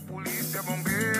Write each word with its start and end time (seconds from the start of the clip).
Polícia, 0.00 0.62
bombeiro, 0.62 1.13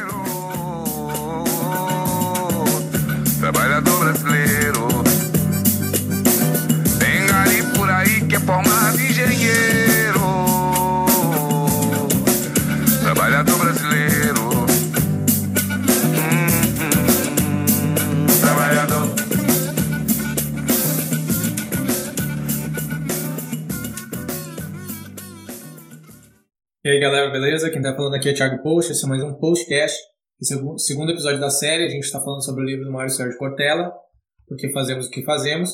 beleza? 27.34 27.68
Quem 27.68 27.82
tá 27.82 27.96
falando 27.96 28.14
aqui 28.14 28.28
é 28.28 28.32
Thiago 28.32 28.62
Post, 28.62 28.92
esse 28.92 29.04
é 29.04 29.08
mais 29.08 29.20
um 29.20 29.34
postcast, 29.34 29.98
esse 30.40 30.54
é 30.54 30.56
o 30.56 30.78
segundo 30.78 31.10
episódio 31.10 31.40
da 31.40 31.50
série, 31.50 31.84
a 31.84 31.88
gente 31.88 32.04
está 32.04 32.20
falando 32.20 32.44
sobre 32.44 32.62
o 32.62 32.64
livro 32.64 32.84
do 32.84 32.92
Mário 32.92 33.10
Sérgio 33.10 33.36
Cortella, 33.36 33.92
Porque 34.46 34.70
Fazemos 34.70 35.08
o 35.08 35.10
que 35.10 35.24
Fazemos, 35.24 35.72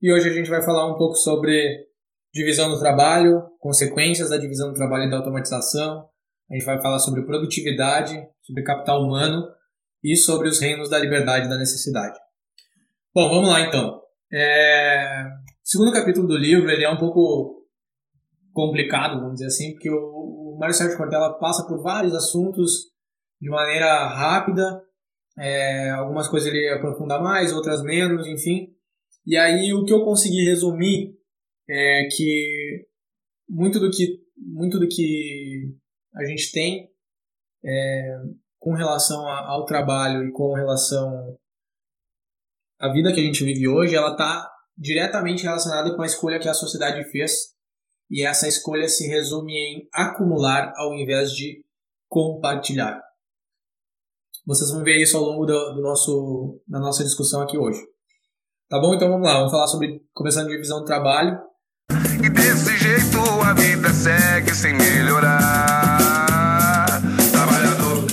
e 0.00 0.12
hoje 0.12 0.28
a 0.28 0.32
gente 0.32 0.48
vai 0.48 0.62
falar 0.62 0.86
um 0.86 0.96
pouco 0.96 1.16
sobre 1.16 1.88
divisão 2.32 2.70
do 2.70 2.78
trabalho, 2.78 3.42
consequências 3.58 4.30
da 4.30 4.36
divisão 4.36 4.68
do 4.68 4.74
trabalho 4.74 5.08
e 5.08 5.10
da 5.10 5.16
automatização, 5.16 6.06
a 6.48 6.54
gente 6.54 6.64
vai 6.64 6.80
falar 6.80 7.00
sobre 7.00 7.26
produtividade, 7.26 8.14
sobre 8.40 8.62
capital 8.62 9.02
humano 9.02 9.42
e 10.04 10.14
sobre 10.14 10.46
os 10.46 10.60
reinos 10.60 10.88
da 10.88 11.00
liberdade 11.00 11.46
e 11.46 11.50
da 11.50 11.58
necessidade. 11.58 12.16
Bom, 13.12 13.28
vamos 13.28 13.48
lá 13.48 13.60
então. 13.60 14.00
É... 14.32 15.24
O 15.24 15.68
segundo 15.68 15.92
capítulo 15.92 16.28
do 16.28 16.38
livro 16.38 16.70
ele 16.70 16.84
é 16.84 16.90
um 16.90 16.96
pouco 16.96 17.60
complicado, 18.52 19.18
vamos 19.18 19.34
dizer 19.34 19.46
assim, 19.46 19.72
porque 19.72 19.90
o 19.90 20.11
Mário 20.62 20.76
Sérgio 20.76 20.96
Cortella 20.96 21.36
passa 21.40 21.66
por 21.66 21.82
vários 21.82 22.14
assuntos 22.14 22.92
de 23.40 23.50
maneira 23.50 24.06
rápida, 24.06 24.80
é, 25.36 25.90
algumas 25.90 26.28
coisas 26.28 26.48
ele 26.48 26.68
aprofunda 26.68 27.18
mais, 27.18 27.52
outras 27.52 27.82
menos, 27.82 28.28
enfim. 28.28 28.72
E 29.26 29.36
aí 29.36 29.74
o 29.74 29.84
que 29.84 29.92
eu 29.92 30.04
consegui 30.04 30.44
resumir 30.44 31.18
é 31.68 32.06
que 32.16 32.86
muito 33.48 33.80
do 33.80 33.90
que, 33.90 34.20
muito 34.36 34.78
do 34.78 34.86
que 34.86 35.74
a 36.14 36.24
gente 36.26 36.52
tem 36.52 36.88
é, 37.64 38.18
com 38.60 38.72
relação 38.72 39.26
a, 39.26 39.40
ao 39.48 39.64
trabalho 39.64 40.28
e 40.28 40.30
com 40.30 40.54
relação 40.54 41.36
à 42.78 42.88
vida 42.92 43.12
que 43.12 43.18
a 43.18 43.24
gente 43.24 43.42
vive 43.42 43.66
hoje, 43.66 43.96
ela 43.96 44.12
está 44.12 44.48
diretamente 44.78 45.42
relacionada 45.42 45.92
com 45.96 46.02
a 46.02 46.06
escolha 46.06 46.38
que 46.38 46.48
a 46.48 46.54
sociedade 46.54 47.02
fez 47.10 47.52
e 48.10 48.26
essa 48.26 48.46
escolha 48.46 48.88
se 48.88 49.06
resume 49.08 49.52
em 49.52 49.88
acumular 49.92 50.72
ao 50.76 50.94
invés 50.94 51.32
de 51.32 51.64
compartilhar. 52.08 53.00
Vocês 54.46 54.70
vão 54.70 54.82
ver 54.82 55.00
isso 55.00 55.16
ao 55.16 55.22
longo 55.22 55.46
do, 55.46 55.74
do 55.74 55.80
nosso, 55.80 56.60
da 56.66 56.80
nossa 56.80 57.04
discussão 57.04 57.40
aqui 57.42 57.56
hoje. 57.56 57.80
Tá 58.68 58.80
bom? 58.80 58.94
Então 58.94 59.08
vamos 59.08 59.26
lá, 59.26 59.34
vamos 59.34 59.52
falar 59.52 59.66
sobre 59.66 60.02
começando 60.12 60.46
a 60.46 60.50
divisão 60.50 60.80
do 60.80 60.84
trabalho. 60.84 61.38
E 62.24 62.28
desse 62.28 62.76
jeito 62.76 63.18
a 63.44 63.52
vida 63.52 63.88
segue 63.90 64.54
sem 64.54 64.74
melhorar. 64.74 66.06
Trabalhador. 67.30 68.04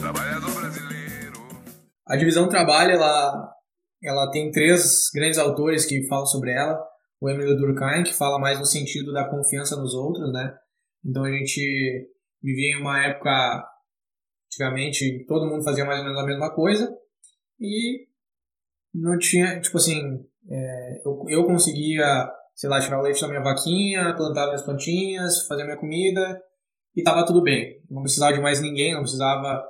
Trabalhador 0.00 0.50
brasileiro. 0.50 1.40
A 2.06 2.16
divisão 2.16 2.44
do 2.44 2.48
trabalho, 2.48 2.92
ela, 2.92 3.52
ela 4.02 4.30
tem 4.30 4.50
três 4.50 5.10
grandes 5.14 5.38
autores 5.38 5.84
que 5.84 6.06
falam 6.08 6.26
sobre 6.26 6.52
ela. 6.52 6.80
O 7.20 7.28
Emile 7.28 7.56
Durkheim, 7.56 8.02
que 8.02 8.14
fala 8.14 8.38
mais 8.38 8.58
no 8.58 8.64
sentido 8.64 9.12
da 9.12 9.28
confiança 9.28 9.76
nos 9.76 9.94
outros, 9.94 10.32
né? 10.32 10.54
Então 11.04 11.24
a 11.24 11.30
gente 11.30 12.08
vivia 12.42 12.76
em 12.76 12.80
uma 12.80 13.04
época, 13.04 13.64
antigamente, 14.46 15.24
todo 15.26 15.46
mundo 15.46 15.64
fazia 15.64 15.84
mais 15.84 15.98
ou 15.98 16.04
menos 16.04 16.20
a 16.20 16.26
mesma 16.26 16.54
coisa 16.54 16.90
e 17.58 18.06
não 18.94 19.18
tinha, 19.18 19.60
tipo 19.60 19.76
assim, 19.76 20.00
é, 20.48 21.02
eu, 21.04 21.24
eu 21.28 21.46
conseguia, 21.46 22.30
sei 22.54 22.68
lá, 22.68 22.80
tirar 22.80 22.98
o 22.98 23.02
leite 23.02 23.20
da 23.20 23.28
minha 23.28 23.42
vaquinha, 23.42 24.14
plantar 24.16 24.46
minhas 24.46 24.62
plantinhas, 24.62 25.46
fazer 25.46 25.64
minha 25.64 25.76
comida 25.76 26.40
e 26.96 27.02
tava 27.02 27.26
tudo 27.26 27.42
bem. 27.42 27.82
Não 27.90 28.02
precisava 28.02 28.32
de 28.32 28.40
mais 28.40 28.60
ninguém, 28.60 28.94
não 28.94 29.02
precisava 29.02 29.62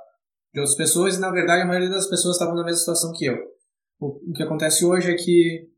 de 0.53 0.59
outras 0.59 0.77
pessoas 0.77 1.17
e, 1.17 1.19
na 1.19 1.31
verdade, 1.31 1.63
a 1.63 1.65
maioria 1.65 1.89
das 1.89 2.07
pessoas 2.07 2.35
estavam 2.35 2.55
na 2.55 2.63
mesma 2.63 2.79
situação 2.79 3.13
que 3.13 3.25
eu. 3.25 3.37
O, 4.01 4.33
que 4.33 4.41
acontece 4.41 4.83
hoje 4.83 5.11
é 5.11 5.15
que 5.15 5.69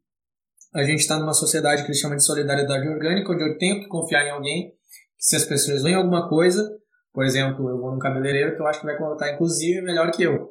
a 0.74 0.84
gente 0.84 1.02
está 1.02 1.20
numa 1.20 1.34
sociedade 1.34 1.82
que 1.82 1.90
eles 1.90 2.00
chamam 2.00 2.16
de 2.16 2.24
solidariedade 2.24 2.88
orgânica, 2.88 3.34
onde 3.34 3.44
eu 3.44 3.58
tenho 3.58 3.82
que 3.82 3.88
confiar 3.88 4.26
em 4.26 4.32
alguém, 4.32 4.70
que 4.70 5.26
se 5.26 5.36
as 5.36 5.44
pessoas 5.44 5.84
veem 5.84 5.96
alguma 5.96 6.30
coisa, 6.30 6.64
por 7.14 7.26
exemplo, 7.26 7.70
eu 7.70 7.78
vou 7.78 7.92
num 7.92 8.00
cabeleireiro 8.00 8.56
que 8.56 8.62
eu 8.62 8.66
acho 8.66 8.80
que 8.80 8.86
vai 8.86 8.98
contar, 8.98 9.34
inclusive, 9.34 9.82
melhor 9.82 10.10
que 10.10 10.24
eu, 10.24 10.50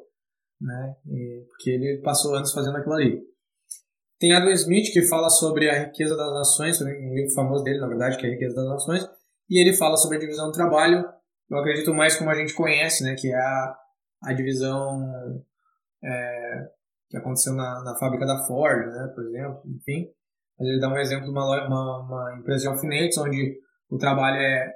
né? 0.61 0.95
E, 1.07 1.45
porque 1.49 1.71
ele 1.71 2.01
passou 2.03 2.35
anos 2.35 2.53
fazendo 2.53 2.77
aquilo 2.77 2.93
ali. 2.93 3.21
Tem 4.19 4.33
Adam 4.33 4.51
Smith 4.51 4.93
que 4.93 5.01
fala 5.01 5.29
sobre 5.29 5.67
a 5.67 5.85
riqueza 5.85 6.15
das 6.15 6.31
nações, 6.31 6.79
um 6.79 6.85
livro 6.85 7.33
famoso 7.33 7.63
dele, 7.63 7.79
na 7.79 7.87
verdade, 7.87 8.17
que 8.17 8.25
é 8.25 8.29
a 8.29 8.33
riqueza 8.33 8.55
das 8.55 8.69
nações, 8.69 9.03
e 9.49 9.59
ele 9.59 9.75
fala 9.75 9.97
sobre 9.97 10.17
a 10.17 10.19
divisão 10.19 10.45
do 10.45 10.53
trabalho, 10.53 11.03
eu 11.49 11.57
acredito 11.57 11.91
mais 11.93 12.15
como 12.15 12.29
a 12.29 12.35
gente 12.35 12.53
conhece, 12.53 13.03
né? 13.03 13.15
Que 13.17 13.29
é 13.29 13.35
a, 13.35 13.75
a 14.25 14.33
divisão 14.33 15.43
é, 16.03 16.69
que 17.13 17.17
aconteceu 17.17 17.53
na, 17.53 17.83
na 17.83 17.95
fábrica 17.95 18.25
da 18.25 18.43
Ford, 18.47 18.87
né, 18.87 19.07
por 19.13 19.23
exemplo, 19.23 19.61
enfim. 19.67 20.07
Mas 20.57 20.67
ele 20.67 20.79
dá 20.79 20.89
um 20.89 20.97
exemplo 20.97 21.25
de 21.25 21.29
uma, 21.29 21.67
uma, 21.67 21.99
uma 21.99 22.39
empresa 22.39 22.63
de 22.63 22.67
alfinetes, 22.69 23.19
onde 23.19 23.59
o 23.87 23.99
trabalho 23.99 24.37
é 24.37 24.73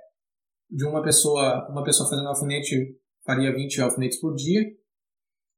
de 0.70 0.86
uma 0.86 1.02
pessoa, 1.02 1.68
uma 1.68 1.84
pessoa 1.84 2.08
fazendo 2.08 2.28
alfinete 2.28 2.96
faria 3.26 3.52
20 3.52 3.82
alfinetes 3.82 4.22
por 4.22 4.36
dia, 4.36 4.62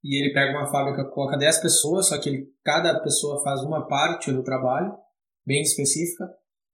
e 0.01 0.23
ele 0.23 0.34
pega 0.34 0.57
uma 0.57 0.72
fábrica, 0.72 1.03
coloca 1.03 1.38
10 1.38 1.59
pessoas, 1.59 2.07
só 2.07 2.18
que 2.18 2.29
ele, 2.29 2.47
cada 2.63 2.97
pessoa 3.01 3.44
faz 3.44 3.62
uma 3.62 3.85
parte 3.85 4.31
do 4.31 4.41
trabalho, 4.41 4.94
bem 5.45 5.62
específica, 5.62 6.29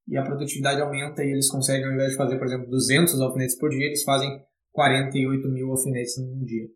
e 0.07 0.15
a 0.15 0.23
produtividade 0.23 0.79
aumenta 0.79 1.23
e 1.23 1.31
eles 1.31 1.49
conseguem, 1.49 1.85
ao 1.85 1.93
invés 1.93 2.11
de 2.11 2.17
fazer, 2.17 2.37
por 2.37 2.45
exemplo, 2.45 2.69
200 2.69 3.19
alfinetes 3.19 3.57
por 3.57 3.71
dia, 3.71 3.87
eles 3.87 4.03
fazem 4.03 4.39
48 4.71 5.47
mil 5.49 5.71
alfinetes 5.71 6.15
num 6.19 6.45
dia. 6.45 6.67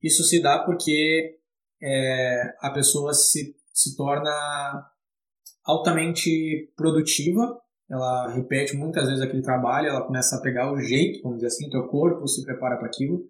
Isso 0.00 0.22
se 0.22 0.40
dá 0.40 0.60
porque 0.60 1.41
é, 1.82 2.54
a 2.60 2.70
pessoa 2.70 3.12
se, 3.12 3.56
se 3.72 3.96
torna 3.96 4.90
altamente 5.64 6.72
produtiva, 6.76 7.60
ela 7.90 8.28
repete 8.28 8.76
muitas 8.76 9.06
vezes 9.06 9.22
aquele 9.22 9.42
trabalho, 9.42 9.88
ela 9.88 10.06
começa 10.06 10.36
a 10.36 10.40
pegar 10.40 10.72
o 10.72 10.80
jeito, 10.80 11.22
vamos 11.22 11.38
dizer 11.38 11.48
assim, 11.48 11.68
teu 11.68 11.86
corpo 11.88 12.26
se 12.26 12.44
prepara 12.44 12.76
para 12.76 12.86
aquilo. 12.86 13.24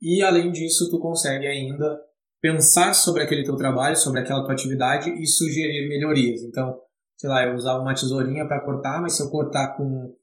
E 0.00 0.22
além 0.22 0.52
disso, 0.52 0.88
tu 0.90 1.00
consegue 1.00 1.46
ainda 1.46 2.00
pensar 2.40 2.94
sobre 2.94 3.22
aquele 3.22 3.42
teu 3.42 3.56
trabalho, 3.56 3.96
sobre 3.96 4.20
aquela 4.20 4.44
tua 4.44 4.52
atividade 4.52 5.10
e 5.10 5.26
sugerir 5.26 5.88
melhorias. 5.88 6.42
Então, 6.42 6.80
sei 7.16 7.28
lá, 7.28 7.44
eu 7.44 7.56
usava 7.56 7.80
uma 7.80 7.94
tesourinha 7.94 8.46
para 8.46 8.64
cortar, 8.64 9.02
mas 9.02 9.16
se 9.16 9.22
eu 9.22 9.30
cortar 9.30 9.76
com 9.76 10.14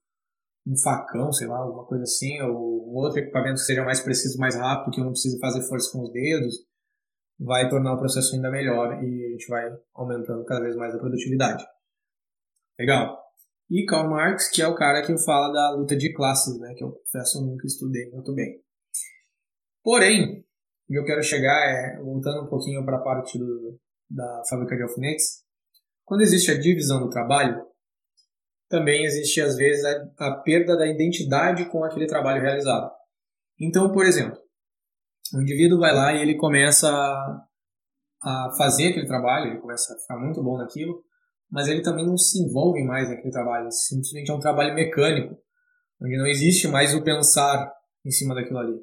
um 0.65 0.77
facão, 0.81 1.31
sei 1.33 1.47
lá, 1.47 1.57
alguma 1.57 1.85
coisa 1.85 2.03
assim, 2.03 2.41
ou 2.41 2.95
outro 2.95 3.19
equipamento 3.19 3.55
que 3.55 3.65
seja 3.65 3.83
mais 3.83 3.99
preciso, 3.99 4.39
mais 4.39 4.55
rápido, 4.55 4.93
que 4.93 5.01
eu 5.01 5.03
não 5.03 5.11
precise 5.11 5.39
fazer 5.39 5.61
força 5.67 5.91
com 5.91 6.03
os 6.03 6.11
dedos, 6.11 6.55
vai 7.39 7.69
tornar 7.69 7.93
o 7.93 7.97
processo 7.97 8.35
ainda 8.35 8.49
melhor 8.49 9.03
e 9.03 9.25
a 9.25 9.29
gente 9.31 9.47
vai 9.47 9.69
aumentando 9.93 10.45
cada 10.45 10.61
vez 10.61 10.75
mais 10.75 10.93
a 10.95 10.99
produtividade. 10.99 11.65
Legal. 12.79 13.23
E 13.69 13.85
Karl 13.85 14.09
Marx, 14.09 14.49
que 14.49 14.61
é 14.61 14.67
o 14.67 14.75
cara 14.75 15.05
que 15.05 15.17
fala 15.17 15.51
da 15.51 15.71
luta 15.71 15.95
de 15.95 16.13
classes, 16.13 16.59
né, 16.59 16.73
que 16.75 16.83
eu 16.83 16.91
confesso 16.91 17.43
nunca 17.45 17.65
estudei 17.65 18.09
muito 18.11 18.33
bem. 18.33 18.61
Porém, 19.83 20.45
o 20.87 20.93
que 20.93 20.99
eu 20.99 21.05
quero 21.05 21.23
chegar 21.23 21.59
é, 21.67 21.99
voltando 21.99 22.43
um 22.43 22.47
pouquinho 22.47 22.85
para 22.85 22.97
a 22.97 23.01
parte 23.01 23.37
do, 23.39 23.79
da 24.09 24.43
fábrica 24.47 24.75
de 24.75 24.83
alfinetes, 24.83 25.43
quando 26.03 26.21
existe 26.21 26.51
a 26.51 26.59
divisão 26.59 26.99
do 26.99 27.09
trabalho, 27.09 27.65
também 28.69 29.05
existe 29.05 29.41
às 29.41 29.55
vezes 29.55 29.83
a, 29.83 30.27
a 30.27 30.31
perda 30.37 30.77
da 30.77 30.87
identidade 30.87 31.65
com 31.65 31.83
aquele 31.83 32.07
trabalho 32.07 32.41
realizado. 32.41 32.91
Então, 33.59 33.91
por 33.91 34.05
exemplo, 34.05 34.37
o 35.33 35.41
indivíduo 35.41 35.79
vai 35.79 35.93
lá 35.93 36.13
e 36.13 36.21
ele 36.21 36.35
começa 36.35 36.89
a 38.21 38.49
fazer 38.57 38.89
aquele 38.89 39.07
trabalho, 39.07 39.51
ele 39.51 39.61
começa 39.61 39.93
a 39.93 39.97
ficar 39.97 40.17
muito 40.17 40.41
bom 40.43 40.57
naquilo, 40.57 41.03
mas 41.49 41.67
ele 41.67 41.81
também 41.81 42.05
não 42.05 42.17
se 42.17 42.39
envolve 42.43 42.83
mais 42.83 43.09
naquele 43.09 43.31
trabalho, 43.31 43.71
simplesmente 43.71 44.31
é 44.31 44.33
um 44.33 44.39
trabalho 44.39 44.73
mecânico, 44.73 45.37
onde 46.01 46.17
não 46.17 46.25
existe 46.25 46.67
mais 46.67 46.93
o 46.93 47.03
pensar 47.03 47.71
em 48.05 48.11
cima 48.11 48.35
daquilo 48.35 48.59
ali. 48.59 48.79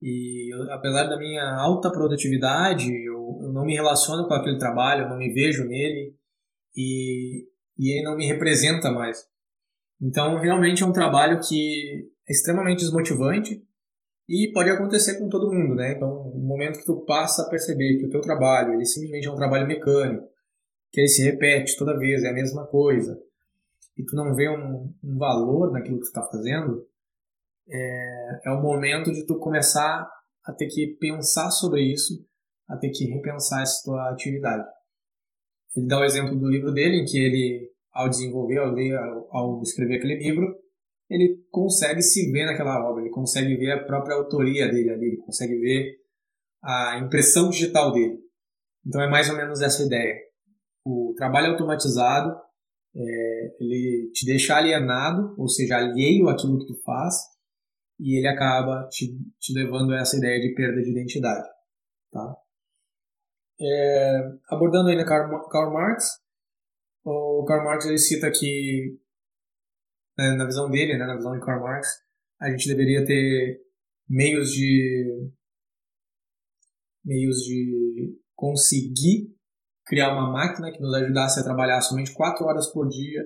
E 0.00 0.54
eu, 0.54 0.72
apesar 0.72 1.04
da 1.04 1.18
minha 1.18 1.44
alta 1.56 1.90
produtividade, 1.90 2.88
eu, 2.88 3.40
eu, 3.42 3.52
não 3.52 3.64
me 3.64 3.74
relaciono 3.74 4.28
com 4.28 4.34
aquele 4.34 4.58
trabalho, 4.58 5.04
eu 5.04 5.08
não 5.08 5.18
me 5.18 5.32
vejo 5.32 5.64
nele 5.64 6.14
e, 6.76 7.46
e 7.76 7.92
ele 7.92 8.04
não 8.04 8.16
me 8.16 8.26
representa 8.26 8.92
mais. 8.92 9.18
Então, 10.00 10.38
realmente 10.38 10.84
é 10.84 10.86
um 10.86 10.92
trabalho 10.92 11.40
que 11.40 12.08
é 12.28 12.32
extremamente 12.32 12.80
desmotivante 12.80 13.60
e 14.28 14.52
pode 14.52 14.68
acontecer 14.68 15.18
com 15.18 15.28
todo 15.28 15.52
mundo, 15.52 15.74
né? 15.74 15.92
Então, 15.92 16.30
no 16.34 16.46
momento 16.46 16.78
que 16.78 16.84
tu 16.84 17.02
passa 17.06 17.42
a 17.42 17.48
perceber 17.48 17.98
que 17.98 18.06
o 18.06 18.10
teu 18.10 18.20
trabalho, 18.20 18.74
ele 18.74 18.84
simplesmente 18.84 19.26
é 19.26 19.30
um 19.30 19.36
trabalho 19.36 19.66
mecânico, 19.66 20.28
que 20.92 21.00
ele 21.00 21.08
se 21.08 21.22
repete 21.22 21.76
toda 21.76 21.98
vez, 21.98 22.22
é 22.22 22.28
a 22.28 22.34
mesma 22.34 22.66
coisa, 22.66 23.18
e 23.96 24.04
tu 24.04 24.14
não 24.14 24.34
vê 24.34 24.48
um, 24.48 24.94
um 25.02 25.18
valor 25.18 25.72
naquilo 25.72 25.96
que 25.96 26.04
tu 26.04 26.08
está 26.08 26.22
fazendo, 26.22 26.86
é, 27.68 28.40
é 28.46 28.50
o 28.50 28.62
momento 28.62 29.10
de 29.12 29.26
tu 29.26 29.38
começar 29.38 30.08
a 30.44 30.52
ter 30.52 30.66
que 30.66 30.96
pensar 31.00 31.50
sobre 31.50 31.82
isso, 31.82 32.14
a 32.68 32.76
ter 32.76 32.90
que 32.90 33.06
repensar 33.06 33.62
essa 33.62 33.82
tua 33.84 34.10
atividade. 34.10 34.66
Ele 35.76 35.86
dá 35.86 36.00
o 36.00 36.04
exemplo 36.04 36.36
do 36.36 36.48
livro 36.48 36.72
dele, 36.72 37.02
em 37.02 37.04
que 37.04 37.18
ele, 37.18 37.70
ao 37.92 38.08
desenvolver, 38.08 38.58
ao, 38.58 38.72
ler, 38.72 38.96
ao, 38.96 39.36
ao 39.36 39.62
escrever 39.62 39.96
aquele 39.96 40.16
livro, 40.16 40.54
ele 41.08 41.42
consegue 41.50 42.02
se 42.02 42.30
ver 42.30 42.46
naquela 42.46 42.84
obra, 42.88 43.02
ele 43.02 43.10
consegue 43.10 43.56
ver 43.56 43.72
a 43.72 43.84
própria 43.84 44.16
autoria 44.16 44.68
dele 44.68 44.90
ali, 44.90 45.06
ele 45.06 45.16
consegue 45.18 45.58
ver 45.58 45.96
a 46.62 46.98
impressão 46.98 47.48
digital 47.48 47.92
dele. 47.92 48.18
Então 48.86 49.00
é 49.00 49.08
mais 49.08 49.28
ou 49.30 49.36
menos 49.36 49.62
essa 49.62 49.82
ideia. 49.82 50.16
O 50.84 51.14
trabalho 51.16 51.52
automatizado, 51.52 52.34
é, 52.94 53.56
ele 53.60 54.10
te 54.12 54.26
deixa 54.26 54.56
alienado, 54.56 55.34
ou 55.38 55.48
seja, 55.48 55.76
alheio 55.76 56.28
àquilo 56.28 56.58
que 56.58 56.66
tu 56.66 56.82
faz, 56.82 57.14
e 57.98 58.18
ele 58.18 58.28
acaba 58.28 58.88
te, 58.88 59.18
te 59.38 59.52
levando 59.52 59.92
a 59.92 60.00
essa 60.00 60.16
ideia 60.16 60.40
de 60.40 60.54
perda 60.54 60.80
de 60.82 60.90
identidade. 60.90 61.46
Tá? 62.12 62.36
É, 63.60 64.32
abordando 64.50 64.88
ainda 64.88 65.04
Karl, 65.04 65.48
Karl 65.48 65.72
Marx, 65.72 66.04
o 67.04 67.44
Karl 67.46 67.64
Marx 67.64 67.86
ele 67.86 67.98
cita 67.98 68.30
que 68.30 68.96
né, 70.18 70.34
na 70.36 70.44
visão 70.44 70.68
dele, 70.68 70.98
né, 70.98 71.06
na 71.06 71.16
visão 71.16 71.32
de 71.32 71.44
Karl 71.44 71.62
Marx, 71.62 71.86
a 72.40 72.50
gente 72.50 72.68
deveria 72.68 73.04
ter 73.04 73.60
meios 74.08 74.50
de 74.50 75.30
meios 77.04 77.36
de 77.38 78.18
conseguir 78.34 79.34
criar 79.86 80.12
uma 80.12 80.30
máquina 80.30 80.70
que 80.70 80.80
nos 80.80 80.92
ajudasse 80.94 81.40
a 81.40 81.44
trabalhar 81.44 81.80
somente 81.80 82.12
4 82.12 82.44
horas 82.44 82.70
por 82.70 82.88
dia 82.88 83.24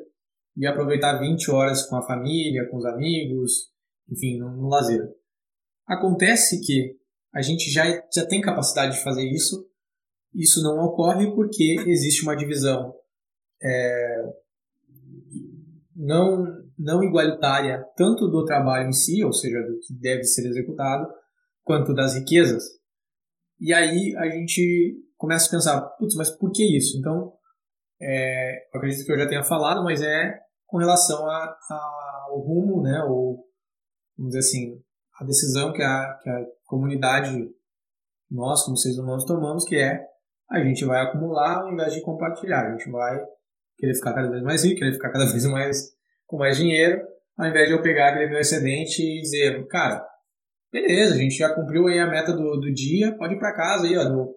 e 0.57 0.67
aproveitar 0.67 1.19
20 1.19 1.51
horas 1.51 1.85
com 1.87 1.97
a 1.97 2.07
família, 2.07 2.69
com 2.71 2.77
os 2.77 2.85
amigos, 2.85 3.73
enfim, 4.09 4.39
no, 4.39 4.51
no 4.51 4.69
lazer. 4.69 5.03
Acontece 5.87 6.61
que 6.65 6.97
a 7.35 7.43
gente 7.43 7.71
já, 7.71 7.85
já 8.15 8.27
tem 8.27 8.41
capacidade 8.41 8.97
de 8.97 9.03
fazer 9.03 9.25
isso, 9.25 9.67
isso 10.35 10.63
não 10.63 10.85
ocorre 10.85 11.35
porque 11.35 11.77
existe 11.87 12.23
uma 12.23 12.37
divisão 12.37 12.95
é, 13.61 14.33
não 15.95 16.62
não 16.79 17.03
igualitária 17.03 17.85
tanto 17.97 18.29
do 18.29 18.45
trabalho 18.45 18.89
em 18.89 18.93
si, 18.93 19.25
ou 19.25 19.33
seja, 19.33 19.61
do 19.63 19.79
que 19.81 19.95
deve 20.01 20.25
ser 20.25 20.47
executado, 20.47 21.09
quanto 21.63 21.95
das 21.95 22.15
riquezas. 22.15 22.65
E 23.61 23.73
aí 23.73 24.15
a 24.17 24.29
gente 24.29 24.97
começa 25.17 25.47
a 25.47 25.51
pensar, 25.51 25.81
putz, 25.99 26.15
mas 26.17 26.31
por 26.31 26.51
que 26.51 26.77
isso? 26.77 26.99
Então, 26.99 27.33
é, 28.01 28.67
eu 28.75 28.79
acredito 28.79 29.05
que 29.05 29.13
eu 29.13 29.19
já 29.19 29.29
tenha 29.29 29.45
falado, 29.45 29.85
mas 29.85 30.03
é 30.03 30.41
com 30.67 30.79
relação 30.79 31.25
ao 31.29 32.41
rumo, 32.41 32.83
né, 32.83 33.03
ou 33.05 33.45
vamos 34.17 34.33
dizer 34.33 34.39
assim, 34.39 34.83
a 35.21 35.25
decisão 35.25 35.73
que 35.73 35.83
a, 35.83 36.19
que 36.23 36.29
a 36.29 36.45
comunidade, 36.65 37.49
nós 38.31 38.65
como 38.65 38.77
seres 38.77 38.99
humanos 38.99 39.25
tomamos, 39.25 39.65
que 39.65 39.77
é 39.77 40.05
a 40.51 40.63
gente 40.65 40.85
vai 40.85 41.01
acumular 41.01 41.61
ao 41.61 41.73
invés 41.73 41.95
de 41.95 42.03
compartilhar, 42.03 42.67
a 42.67 42.77
gente 42.77 42.91
vai 42.91 43.23
querer 43.77 43.95
ficar 43.95 44.15
cada 44.15 44.31
vez 44.31 44.43
mais 44.43 44.65
rico, 44.65 44.79
querer 44.79 44.93
ficar 44.93 45.11
cada 45.11 45.27
vez 45.27 45.45
mais 45.47 45.93
com 46.33 46.39
mais 46.39 46.57
dinheiro, 46.57 46.99
ao 47.37 47.47
invés 47.47 47.69
de 47.69 47.75
eu 47.75 47.83
pegar 47.83 48.09
aquele 48.09 48.31
meu 48.31 48.41
excedente 48.41 49.03
e 49.03 49.21
dizer, 49.21 49.67
cara, 49.67 50.03
beleza, 50.73 51.15
a 51.15 51.19
gente 51.19 51.37
já 51.37 51.55
cumpriu 51.55 51.87
aí 51.87 51.99
a 51.99 52.07
meta 52.07 52.33
do, 52.33 52.59
do 52.59 52.73
dia, 52.73 53.15
pode 53.19 53.35
ir 53.35 53.39
para 53.39 53.55
casa 53.55 53.87
aí, 53.87 53.99
ó, 53.99 54.05
deu, 54.05 54.35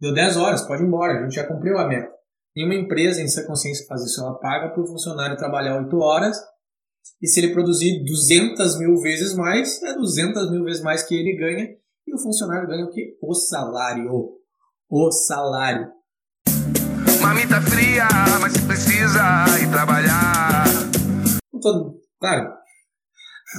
deu 0.00 0.14
10 0.14 0.38
horas, 0.38 0.66
pode 0.66 0.82
ir 0.82 0.86
embora, 0.86 1.18
a 1.18 1.22
gente 1.22 1.34
já 1.34 1.46
cumpriu 1.46 1.76
a 1.76 1.86
meta. 1.86 2.10
Nenhuma 2.56 2.74
empresa 2.74 3.20
em 3.20 3.28
sua 3.28 3.44
consciência 3.44 3.84
faz 3.86 4.02
isso, 4.02 4.22
ela 4.22 4.38
paga 4.38 4.70
para 4.70 4.82
o 4.82 4.86
funcionário 4.86 5.36
trabalhar 5.36 5.76
8 5.82 5.94
horas 5.98 6.38
e 7.20 7.28
se 7.28 7.40
ele 7.40 7.52
produzir 7.52 8.02
200 8.02 8.78
mil 8.78 8.96
vezes 9.02 9.34
mais, 9.34 9.82
é 9.82 9.94
200 9.94 10.50
mil 10.50 10.64
vezes 10.64 10.82
mais 10.82 11.02
que 11.02 11.14
ele 11.14 11.36
ganha 11.36 11.68
e 12.06 12.14
o 12.14 12.18
funcionário 12.18 12.66
ganha 12.66 12.86
o 12.86 12.90
que? 12.90 13.18
O 13.20 13.34
salário. 13.34 14.10
O 14.88 15.10
salário. 15.10 15.92
Mamita 17.20 17.60
fria, 17.60 18.08
mas 18.40 18.56
precisa 18.64 19.44
ir 19.62 19.70
trabalhar 19.70 20.73
claro, 22.18 22.52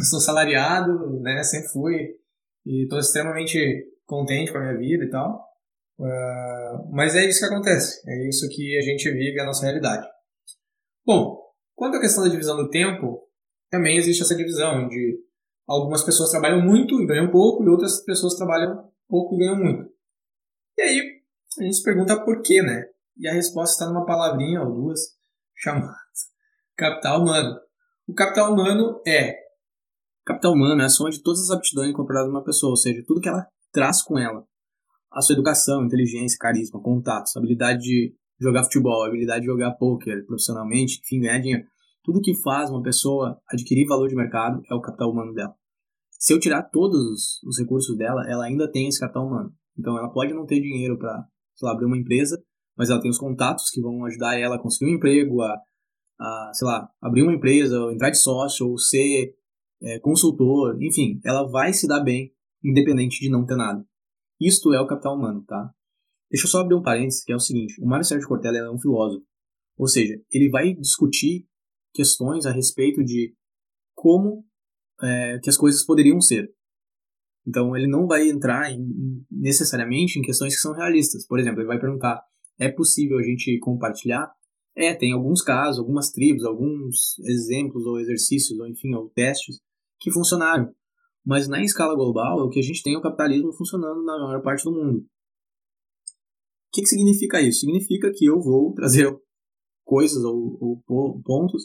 sou 0.10 0.20
salariado, 0.20 1.20
né, 1.22 1.44
sempre 1.44 1.70
fui, 1.70 2.16
e 2.66 2.84
estou 2.84 3.00
extremamente 3.00 3.60
contente 4.06 4.52
com 4.52 4.58
a 4.58 4.62
minha 4.62 4.78
vida 4.78 5.06
e 5.06 5.10
tal. 5.10 5.44
Uh, 5.98 6.92
mas 6.92 7.16
é 7.16 7.26
isso 7.26 7.40
que 7.40 7.46
acontece, 7.46 8.02
é 8.10 8.28
isso 8.28 8.50
que 8.50 8.78
a 8.78 8.82
gente 8.82 9.10
vive, 9.12 9.40
a 9.40 9.46
nossa 9.46 9.64
realidade. 9.64 10.08
Bom, 11.06 11.40
quanto 11.74 11.98
à 11.98 12.02
questão 12.02 12.24
da 12.24 12.30
divisão 12.30 12.58
do 12.58 12.70
tempo, 12.70 13.22
também 13.70 13.98
existe 13.98 14.22
essa 14.22 14.36
divisão, 14.36 14.86
onde 14.86 15.20
algumas 15.68 16.04
pessoas 16.04 16.32
trabalham 16.32 16.62
muito 16.62 17.02
e 17.02 17.06
ganham 17.06 17.32
pouco, 17.32 17.64
e 17.64 17.70
outras 17.70 18.04
pessoas 18.04 18.36
trabalham 18.36 18.92
pouco 19.08 19.36
e 19.36 19.40
ganham 19.40 19.56
muito. 19.56 19.90
E 20.78 20.82
aí, 20.82 21.22
a 21.60 21.64
gente 21.64 21.78
se 21.78 21.84
pergunta 21.84 22.24
por 22.26 22.42
quê, 22.42 22.62
né? 22.62 22.86
E 23.18 23.28
a 23.28 23.34
resposta 23.34 23.74
está 23.74 23.86
numa 23.86 24.06
palavrinha 24.06 24.62
ou 24.62 24.74
duas, 24.74 25.00
chamada 25.56 25.96
capital 26.76 27.22
humano. 27.22 27.60
O 28.08 28.14
capital 28.14 28.54
humano 28.54 29.02
é. 29.06 29.34
Capital 30.24 30.54
humano 30.54 30.80
é 30.80 30.86
a 30.86 30.90
soma 30.90 31.10
de 31.10 31.24
todas 31.24 31.42
as 31.42 31.50
aptidões 31.50 31.90
incorporadas 31.90 32.32
numa 32.32 32.44
pessoa, 32.44 32.70
ou 32.70 32.78
seja, 32.78 33.04
tudo 33.06 33.20
que 33.20 33.28
ela 33.28 33.48
traz 33.72 34.04
com 34.04 34.20
ela. 34.20 34.46
A 35.12 35.22
sua 35.22 35.34
educação, 35.34 35.84
inteligência, 35.84 36.38
carisma, 36.40 36.80
contatos, 36.80 37.36
habilidade 37.36 37.80
de 37.80 38.14
jogar 38.40 38.64
futebol, 38.64 39.04
habilidade 39.04 39.42
de 39.42 39.48
jogar 39.48 39.72
poker 39.72 40.24
profissionalmente, 40.28 41.00
enfim, 41.04 41.22
ganhar 41.22 41.40
dinheiro. 41.40 41.66
Tudo 42.04 42.22
que 42.22 42.40
faz 42.42 42.70
uma 42.70 42.84
pessoa 42.84 43.42
adquirir 43.50 43.88
valor 43.88 44.08
de 44.08 44.16
mercado 44.16 44.62
é 44.70 44.76
o 44.76 44.82
capital 44.82 45.10
humano 45.10 45.34
dela. 45.34 45.56
Se 46.12 46.32
eu 46.32 46.40
tirar 46.40 46.62
todos 46.62 47.42
os 47.44 47.58
recursos 47.58 47.98
dela, 47.98 48.24
ela 48.30 48.46
ainda 48.46 48.72
tem 48.72 48.88
esse 48.88 49.00
capital 49.00 49.26
humano. 49.26 49.52
Então 49.78 49.98
ela 49.98 50.12
pode 50.12 50.32
não 50.32 50.46
ter 50.46 50.62
dinheiro 50.62 50.96
para, 51.00 51.26
abrir 51.64 51.88
uma 51.88 51.98
empresa, 51.98 52.40
mas 52.78 52.92
ela 52.92 53.02
tem 53.02 53.10
os 53.10 53.18
contatos 53.18 53.72
que 53.72 53.82
vão 53.82 54.06
ajudar 54.06 54.40
ela 54.40 54.58
a 54.58 54.62
conseguir 54.62 54.92
um 54.92 54.96
emprego, 54.96 55.42
a 55.42 55.60
a, 56.20 56.52
sei 56.54 56.68
lá, 56.68 56.90
abrir 57.02 57.24
uma 57.24 57.34
empresa, 57.34 57.80
ou 57.80 57.92
entrar 57.92 58.10
de 58.10 58.18
sócio, 58.18 58.68
ou 58.68 58.78
ser 58.78 59.36
é, 59.82 60.00
consultor, 60.00 60.82
enfim, 60.82 61.20
ela 61.24 61.44
vai 61.50 61.74
se 61.74 61.88
dar 61.88 62.02
bem, 62.02 62.34
independente 62.64 63.20
de 63.20 63.30
não 63.30 63.46
ter 63.46 63.56
nada. 63.56 63.86
Isto 64.40 64.74
é 64.74 64.82
o 64.82 64.88
capital 64.88 65.16
humano, 65.16 65.44
tá? 65.46 65.72
Deixa 66.30 66.46
eu 66.46 66.50
só 66.50 66.62
abrir 66.62 66.76
um 66.76 66.82
parênteses, 66.82 67.24
que 67.24 67.32
é 67.32 67.36
o 67.36 67.40
seguinte, 67.40 67.80
o 67.82 67.88
Mário 67.88 68.06
Sérgio 68.06 68.28
Cortella 68.28 68.58
é 68.58 68.70
um 68.70 68.80
filósofo, 68.80 69.26
ou 69.78 69.88
seja, 69.88 70.20
ele 70.32 70.50
vai 70.50 70.74
discutir 70.74 71.46
questões 71.94 72.46
a 72.46 72.52
respeito 72.52 73.04
de 73.04 73.34
como 73.94 74.46
é, 75.02 75.40
que 75.40 75.50
as 75.50 75.58
coisas 75.58 75.86
poderiam 75.86 76.20
ser. 76.20 76.54
Então 77.48 77.76
ele 77.76 77.88
não 77.88 78.08
vai 78.08 78.28
entrar 78.28 78.72
em, 78.72 79.26
necessariamente 79.30 80.18
em 80.18 80.22
questões 80.22 80.56
que 80.56 80.62
são 80.62 80.74
realistas. 80.74 81.28
Por 81.28 81.40
exemplo, 81.40 81.62
ele 81.62 81.68
vai 81.68 81.80
perguntar: 81.80 82.22
é 82.60 82.70
possível 82.70 83.20
a 83.20 83.24
gente 83.24 83.60
compartilhar 83.60 84.32
é, 84.76 84.94
tem 84.94 85.14
alguns 85.14 85.42
casos, 85.42 85.80
algumas 85.80 86.12
tribos, 86.12 86.44
alguns 86.44 87.18
exemplos 87.20 87.86
ou 87.86 88.00
exercícios, 88.00 88.60
ou 88.60 88.68
enfim, 88.68 88.94
ou 88.94 89.10
testes 89.10 89.62
que 90.00 90.12
funcionaram. 90.12 90.74
Mas 91.26 91.48
na 91.48 91.64
escala 91.64 91.96
global, 91.96 92.40
o 92.40 92.50
que 92.50 92.60
a 92.60 92.64
gente 92.64 92.84
tem 92.84 92.94
é 92.94 92.98
o 92.98 93.02
capitalismo 93.02 93.54
funcionando 93.54 94.04
na 94.04 94.18
maior 94.20 94.42
parte 94.42 94.64
do 94.64 94.72
mundo. 94.72 95.00
O 95.00 95.06
que, 96.74 96.82
que 96.82 96.88
significa 96.88 97.42
isso? 97.42 97.62
Significa 97.62 98.12
que 98.14 98.26
eu 98.26 98.40
vou 98.40 98.74
trazer 98.74 99.10
coisas 99.84 100.24
ou, 100.24 100.84
ou 100.88 101.22
pontos 101.24 101.64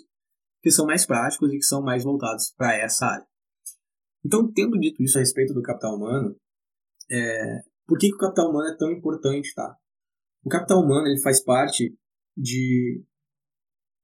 que 0.62 0.70
são 0.70 0.86
mais 0.86 1.04
práticos 1.04 1.52
e 1.52 1.56
que 1.56 1.64
são 1.64 1.82
mais 1.82 2.04
voltados 2.04 2.52
para 2.56 2.76
essa 2.76 3.06
área. 3.06 3.26
Então, 4.24 4.50
tendo 4.52 4.78
dito 4.78 5.02
isso 5.02 5.18
a 5.18 5.20
respeito 5.20 5.52
do 5.54 5.62
capital 5.62 5.96
humano, 5.96 6.36
é, 7.10 7.60
por 7.86 7.98
que, 7.98 8.08
que 8.08 8.14
o 8.14 8.18
capital 8.18 8.50
humano 8.50 8.68
é 8.68 8.76
tão 8.76 8.90
importante, 8.92 9.52
tá? 9.54 9.74
O 10.44 10.48
capital 10.48 10.80
humano 10.80 11.08
ele 11.08 11.20
faz 11.20 11.42
parte 11.42 11.96
de, 12.40 13.04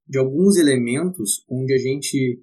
de 0.06 0.18
alguns 0.18 0.56
elementos 0.56 1.44
onde 1.48 1.72
a 1.72 1.78
gente 1.78 2.42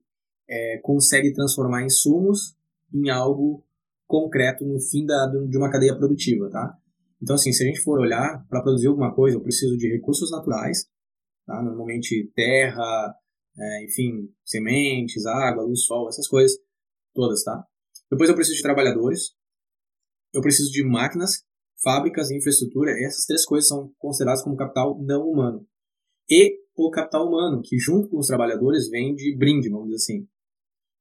é, 0.49 0.79
consegue 0.81 1.31
transformar 1.33 1.85
insumos 1.85 2.57
em 2.91 3.09
algo 3.09 3.63
concreto 4.07 4.65
no 4.65 4.79
fim 4.79 5.05
da, 5.05 5.27
de 5.27 5.57
uma 5.57 5.71
cadeia 5.71 5.95
produtiva, 5.95 6.49
tá? 6.49 6.77
Então, 7.21 7.35
assim, 7.35 7.53
se 7.53 7.63
a 7.63 7.67
gente 7.67 7.79
for 7.81 7.99
olhar 7.99 8.45
para 8.49 8.61
produzir 8.61 8.87
alguma 8.87 9.13
coisa, 9.13 9.37
eu 9.37 9.41
preciso 9.41 9.77
de 9.77 9.87
recursos 9.87 10.29
naturais, 10.31 10.89
tá? 11.45 11.61
Normalmente 11.61 12.31
terra, 12.35 13.15
é, 13.57 13.85
enfim, 13.85 14.29
sementes, 14.43 15.25
água, 15.25 15.63
luz, 15.63 15.85
sol, 15.85 16.09
essas 16.09 16.27
coisas 16.27 16.57
todas, 17.13 17.43
tá? 17.43 17.65
Depois 18.11 18.29
eu 18.29 18.35
preciso 18.35 18.57
de 18.57 18.63
trabalhadores, 18.63 19.35
eu 20.33 20.41
preciso 20.41 20.71
de 20.71 20.83
máquinas, 20.83 21.43
fábricas 21.81 22.29
infraestrutura. 22.31 22.91
Essas 23.03 23.25
três 23.25 23.45
coisas 23.45 23.67
são 23.67 23.91
consideradas 23.97 24.43
como 24.43 24.57
capital 24.57 24.99
não 25.01 25.27
humano 25.27 25.65
e 26.33 26.57
o 26.75 26.89
capital 26.89 27.27
humano, 27.27 27.61
que 27.63 27.77
junto 27.77 28.09
com 28.09 28.17
os 28.17 28.25
trabalhadores 28.25 28.89
vem 28.89 29.13
de 29.13 29.37
brinde, 29.37 29.69
vamos 29.69 29.85
dizer 29.85 29.97
assim. 29.97 30.27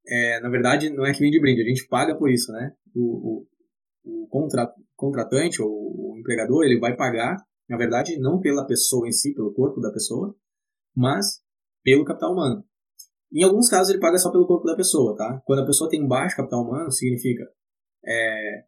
É, 0.06 0.40
na 0.40 0.50
verdade, 0.50 0.90
não 0.90 1.06
é 1.06 1.12
que 1.14 1.20
vem 1.20 1.30
de 1.30 1.40
brinde, 1.40 1.62
a 1.62 1.68
gente 1.68 1.88
paga 1.88 2.14
por 2.14 2.30
isso, 2.30 2.52
né? 2.52 2.72
O, 2.94 3.46
o, 4.04 4.24
o 4.24 4.28
contra, 4.28 4.70
contratante 4.94 5.62
ou 5.62 5.70
o 5.70 6.18
empregador, 6.18 6.64
ele 6.64 6.78
vai 6.78 6.94
pagar, 6.94 7.36
na 7.66 7.78
verdade, 7.78 8.18
não 8.18 8.40
pela 8.40 8.66
pessoa 8.66 9.08
em 9.08 9.12
si, 9.12 9.32
pelo 9.32 9.54
corpo 9.54 9.80
da 9.80 9.90
pessoa, 9.90 10.36
mas 10.94 11.40
pelo 11.82 12.04
capital 12.04 12.32
humano. 12.32 12.62
Em 13.32 13.42
alguns 13.42 13.70
casos 13.70 13.88
ele 13.90 14.00
paga 14.00 14.18
só 14.18 14.30
pelo 14.30 14.46
corpo 14.46 14.66
da 14.66 14.76
pessoa, 14.76 15.16
tá? 15.16 15.40
Quando 15.46 15.60
a 15.60 15.66
pessoa 15.66 15.88
tem 15.88 16.06
baixo 16.06 16.36
capital 16.36 16.62
humano, 16.62 16.90
significa, 16.90 17.44
é, 18.04 18.64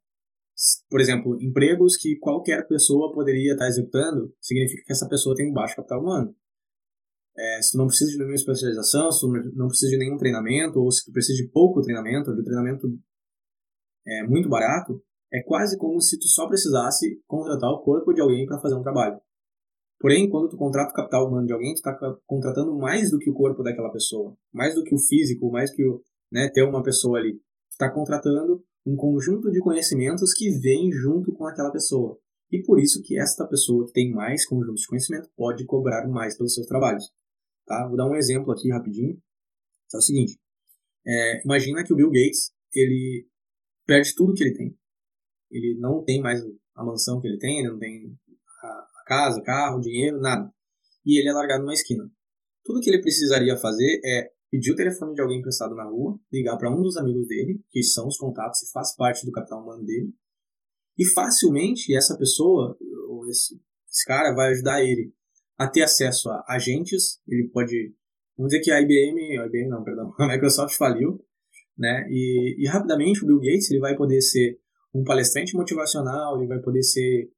por 0.88 0.98
exemplo, 0.98 1.36
empregos 1.42 1.98
que 1.98 2.16
qualquer 2.16 2.66
pessoa 2.66 3.12
poderia 3.12 3.52
estar 3.52 3.66
executando, 3.66 4.32
significa 4.40 4.82
que 4.86 4.92
essa 4.92 5.06
pessoa 5.06 5.34
tem 5.36 5.52
baixo 5.52 5.76
capital 5.76 6.00
humano. 6.00 6.34
É, 7.36 7.62
se 7.62 7.72
tu 7.72 7.78
não 7.78 7.86
precisa 7.86 8.12
de 8.12 8.18
nenhuma 8.18 8.34
especialização, 8.34 9.10
se 9.10 9.20
tu 9.20 9.28
não 9.56 9.66
precisa 9.66 9.90
de 9.90 9.98
nenhum 9.98 10.16
treinamento, 10.16 10.78
ou 10.78 10.90
se 10.90 11.04
tu 11.04 11.12
precisa 11.12 11.42
de 11.42 11.48
pouco 11.50 11.80
treinamento, 11.82 12.34
de 12.34 12.44
treinamento 12.44 12.86
é, 14.06 14.22
muito 14.24 14.48
barato, 14.48 15.02
é 15.32 15.42
quase 15.42 15.76
como 15.76 16.00
se 16.00 16.18
tu 16.18 16.28
só 16.28 16.46
precisasse 16.46 17.20
contratar 17.26 17.70
o 17.70 17.82
corpo 17.82 18.12
de 18.12 18.20
alguém 18.20 18.46
para 18.46 18.60
fazer 18.60 18.76
um 18.76 18.82
trabalho. 18.82 19.20
Porém, 19.98 20.28
quando 20.28 20.48
tu 20.48 20.56
contrata 20.56 20.92
o 20.92 20.94
capital 20.94 21.26
humano 21.26 21.46
de 21.46 21.52
alguém, 21.52 21.72
tu 21.72 21.78
está 21.78 21.96
contratando 22.26 22.76
mais 22.76 23.10
do 23.10 23.18
que 23.18 23.30
o 23.30 23.34
corpo 23.34 23.62
daquela 23.62 23.90
pessoa, 23.90 24.36
mais 24.52 24.74
do 24.74 24.84
que 24.84 24.94
o 24.94 24.98
físico, 24.98 25.50
mais 25.50 25.74
que 25.74 25.84
o, 25.84 26.02
né, 26.30 26.48
ter 26.52 26.62
uma 26.62 26.82
pessoa 26.82 27.18
ali. 27.18 27.32
Tu 27.32 27.72
está 27.72 27.90
contratando 27.90 28.62
um 28.86 28.96
conjunto 28.96 29.50
de 29.50 29.60
conhecimentos 29.60 30.32
que 30.34 30.50
vem 30.60 30.92
junto 30.92 31.32
com 31.32 31.46
aquela 31.46 31.72
pessoa. 31.72 32.18
E 32.52 32.62
por 32.62 32.78
isso 32.78 33.02
que 33.02 33.18
esta 33.18 33.46
pessoa 33.46 33.86
que 33.86 33.92
tem 33.92 34.12
mais 34.12 34.46
conjuntos 34.46 34.82
de 34.82 34.86
conhecimento 34.88 35.28
pode 35.36 35.64
cobrar 35.64 36.06
mais 36.06 36.36
pelos 36.36 36.54
seus 36.54 36.66
trabalhos. 36.66 37.10
Tá? 37.66 37.86
Vou 37.86 37.96
dar 37.96 38.06
um 38.06 38.16
exemplo 38.16 38.52
aqui 38.52 38.70
rapidinho. 38.70 39.20
É 39.92 39.96
o 39.96 40.00
seguinte: 40.00 40.38
é, 41.06 41.42
imagina 41.44 41.84
que 41.84 41.92
o 41.92 41.96
Bill 41.96 42.10
Gates 42.10 42.52
ele 42.74 43.26
perde 43.86 44.14
tudo 44.14 44.34
que 44.34 44.42
ele 44.42 44.54
tem. 44.54 44.76
Ele 45.50 45.78
não 45.78 46.02
tem 46.02 46.20
mais 46.20 46.40
a 46.74 46.84
mansão 46.84 47.20
que 47.20 47.28
ele 47.28 47.38
tem, 47.38 47.60
ele 47.60 47.68
não 47.68 47.78
tem 47.78 48.18
a 48.62 49.04
casa, 49.06 49.42
carro, 49.42 49.80
dinheiro, 49.80 50.20
nada. 50.20 50.52
E 51.04 51.20
ele 51.20 51.28
é 51.28 51.32
largado 51.32 51.62
numa 51.62 51.74
esquina. 51.74 52.10
Tudo 52.64 52.80
que 52.80 52.90
ele 52.90 53.02
precisaria 53.02 53.56
fazer 53.56 54.00
é 54.04 54.32
pedir 54.50 54.72
o 54.72 54.76
telefone 54.76 55.14
de 55.14 55.20
alguém 55.20 55.38
emprestado 55.38 55.74
na 55.74 55.84
rua, 55.84 56.18
ligar 56.32 56.56
para 56.56 56.70
um 56.70 56.80
dos 56.80 56.96
amigos 56.96 57.26
dele, 57.26 57.60
que 57.70 57.82
são 57.82 58.06
os 58.06 58.16
contatos 58.16 58.62
e 58.62 58.72
faz 58.72 58.94
parte 58.96 59.26
do 59.26 59.32
capital 59.32 59.62
humano 59.62 59.84
dele, 59.84 60.14
e 60.96 61.04
facilmente 61.04 61.94
essa 61.94 62.16
pessoa, 62.16 62.76
ou 63.08 63.28
esse, 63.28 63.60
esse 63.90 64.04
cara, 64.06 64.34
vai 64.34 64.52
ajudar 64.52 64.82
ele 64.82 65.12
a 65.58 65.68
ter 65.68 65.82
acesso 65.82 66.28
a 66.30 66.44
agentes. 66.48 67.20
Ele 67.26 67.48
pode, 67.48 67.94
vamos 68.36 68.50
dizer 68.50 68.62
que 68.62 68.70
a 68.70 68.80
IBM, 68.80 69.38
a 69.38 69.46
IBM 69.46 69.68
não, 69.68 69.84
perdão, 69.84 70.12
a 70.18 70.28
Microsoft 70.28 70.76
faliu, 70.76 71.24
né? 71.76 72.06
E, 72.08 72.56
e 72.58 72.66
rapidamente 72.66 73.22
o 73.22 73.26
Bill 73.26 73.40
Gates 73.40 73.70
ele 73.70 73.80
vai 73.80 73.96
poder 73.96 74.20
ser 74.20 74.58
um 74.94 75.02
palestrante 75.02 75.56
motivacional, 75.56 76.38
ele 76.38 76.46
vai 76.46 76.60
poder 76.60 76.82
ser 76.82 77.28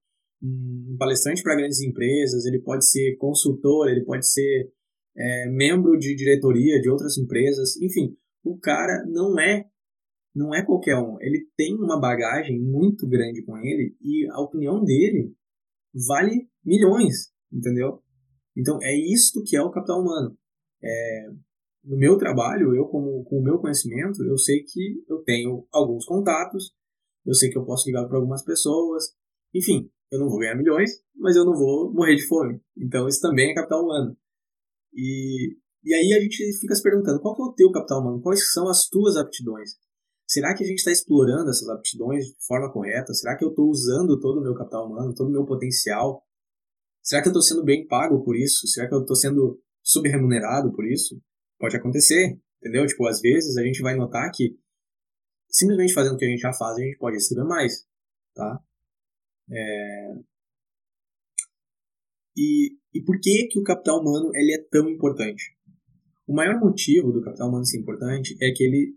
um 0.42 0.96
palestrante 0.98 1.42
para 1.42 1.56
grandes 1.56 1.80
empresas, 1.80 2.44
ele 2.44 2.60
pode 2.60 2.86
ser 2.86 3.16
consultor, 3.16 3.88
ele 3.88 4.04
pode 4.04 4.28
ser 4.30 4.70
é, 5.16 5.48
membro 5.48 5.98
de 5.98 6.14
diretoria 6.14 6.80
de 6.80 6.90
outras 6.90 7.16
empresas, 7.16 7.80
enfim, 7.80 8.14
o 8.44 8.58
cara 8.58 9.04
não 9.06 9.40
é 9.40 9.64
não 10.34 10.54
é 10.54 10.62
qualquer 10.62 10.96
um. 10.98 11.16
Ele 11.22 11.48
tem 11.56 11.74
uma 11.74 11.98
bagagem 11.98 12.60
muito 12.60 13.08
grande 13.08 13.42
com 13.42 13.56
ele 13.56 13.96
e 14.02 14.28
a 14.30 14.38
opinião 14.38 14.84
dele 14.84 15.34
vale 16.06 16.46
milhões, 16.62 17.32
entendeu? 17.50 18.02
Então 18.56 18.78
é 18.82 18.94
isto 18.94 19.42
que 19.44 19.56
é 19.56 19.62
o 19.62 19.70
capital 19.70 20.00
humano. 20.00 20.36
É, 20.82 21.28
no 21.84 21.96
meu 21.96 22.16
trabalho, 22.16 22.74
eu 22.74 22.86
como 22.86 23.24
com 23.24 23.38
o 23.38 23.42
meu 23.42 23.58
conhecimento, 23.58 24.24
eu 24.24 24.36
sei 24.38 24.62
que 24.62 25.04
eu 25.08 25.18
tenho 25.22 25.66
alguns 25.72 26.04
contatos, 26.04 26.72
eu 27.24 27.34
sei 27.34 27.50
que 27.50 27.58
eu 27.58 27.64
posso 27.64 27.86
ligar 27.86 28.06
para 28.08 28.16
algumas 28.16 28.44
pessoas, 28.44 29.14
enfim, 29.54 29.90
eu 30.10 30.18
não 30.18 30.28
vou 30.28 30.38
ganhar 30.38 30.56
milhões, 30.56 30.90
mas 31.14 31.36
eu 31.36 31.44
não 31.44 31.54
vou 31.54 31.92
morrer 31.92 32.16
de 32.16 32.26
fome. 32.26 32.60
Então 32.76 33.06
isso 33.08 33.20
também 33.20 33.50
é 33.50 33.54
capital 33.54 33.84
humano. 33.84 34.16
E, 34.92 35.56
e 35.84 35.94
aí 35.94 36.12
a 36.12 36.20
gente 36.20 36.36
fica 36.58 36.74
se 36.74 36.82
perguntando, 36.82 37.20
qual 37.20 37.34
que 37.34 37.42
é 37.42 37.44
o 37.44 37.52
teu 37.54 37.70
capital 37.70 38.00
humano? 38.00 38.22
Quais 38.22 38.52
são 38.52 38.68
as 38.68 38.88
tuas 38.88 39.16
aptidões? 39.16 39.76
Será 40.26 40.54
que 40.56 40.64
a 40.64 40.66
gente 40.66 40.78
está 40.78 40.90
explorando 40.90 41.50
essas 41.50 41.68
aptidões 41.68 42.24
de 42.24 42.46
forma 42.46 42.72
correta? 42.72 43.14
Será 43.14 43.36
que 43.36 43.44
eu 43.44 43.50
estou 43.50 43.68
usando 43.68 44.18
todo 44.18 44.40
o 44.40 44.42
meu 44.42 44.54
capital 44.54 44.86
humano, 44.86 45.14
todo 45.14 45.28
o 45.28 45.32
meu 45.32 45.44
potencial? 45.44 46.24
Será 47.06 47.22
que 47.22 47.28
eu 47.28 47.30
estou 47.30 47.42
sendo 47.42 47.62
bem 47.62 47.86
pago 47.86 48.24
por 48.24 48.36
isso? 48.36 48.66
Será 48.66 48.88
que 48.88 48.94
eu 48.94 49.02
estou 49.02 49.14
sendo 49.14 49.62
subremunerado 49.80 50.72
por 50.72 50.84
isso? 50.84 51.16
Pode 51.56 51.76
acontecer, 51.76 52.36
entendeu? 52.58 52.84
Tipo, 52.84 53.06
às 53.06 53.20
vezes 53.20 53.56
a 53.56 53.62
gente 53.62 53.80
vai 53.80 53.94
notar 53.94 54.28
que 54.34 54.58
simplesmente 55.48 55.94
fazendo 55.94 56.16
o 56.16 56.18
que 56.18 56.24
a 56.24 56.28
gente 56.28 56.40
já 56.40 56.52
faz, 56.52 56.76
a 56.76 56.80
gente 56.80 56.98
pode 56.98 57.14
receber 57.14 57.44
mais, 57.44 57.86
tá? 58.34 58.60
É... 59.48 60.14
E, 62.36 62.76
e 62.92 63.04
por 63.04 63.20
que, 63.20 63.46
que 63.52 63.60
o 63.60 63.62
capital 63.62 64.00
humano 64.00 64.32
ele 64.34 64.52
é 64.54 64.66
tão 64.68 64.90
importante? 64.90 65.56
O 66.26 66.34
maior 66.34 66.58
motivo 66.58 67.12
do 67.12 67.22
capital 67.22 67.48
humano 67.48 67.64
ser 67.64 67.78
importante 67.78 68.36
é 68.42 68.50
que 68.50 68.64
ele, 68.64 68.96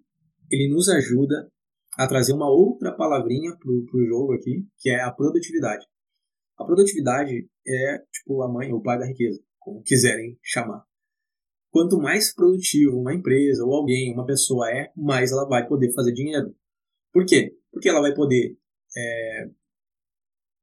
ele 0.50 0.74
nos 0.74 0.90
ajuda 0.90 1.48
a 1.96 2.08
trazer 2.08 2.34
uma 2.34 2.50
outra 2.50 2.92
palavrinha 2.92 3.56
para 3.56 3.70
o 3.70 4.06
jogo 4.08 4.34
aqui, 4.34 4.68
que 4.80 4.90
é 4.90 5.00
a 5.00 5.12
produtividade. 5.12 5.86
A 6.60 6.66
produtividade 6.66 7.50
é 7.66 7.98
tipo 8.12 8.42
a 8.44 8.52
mãe 8.52 8.72
ou 8.72 8.80
o 8.80 8.84
pai 8.84 9.00
da 9.00 9.06
riqueza, 9.06 9.42
como 9.58 9.82
quiserem 9.82 10.38
chamar. 10.44 10.84
Quanto 11.72 11.98
mais 11.98 12.34
produtivo 12.34 13.00
uma 13.00 13.14
empresa 13.14 13.64
ou 13.64 13.74
alguém, 13.74 14.14
uma 14.14 14.26
pessoa 14.26 14.70
é, 14.70 14.92
mais 14.98 15.32
ela 15.32 15.48
vai 15.48 15.66
poder 15.66 15.94
fazer 15.94 16.12
dinheiro. 16.12 16.54
Por 17.14 17.26
quê? 17.26 17.56
Porque 17.72 17.88
ela 17.88 18.02
vai 18.02 18.14
poder 18.14 18.58
é, 18.98 19.50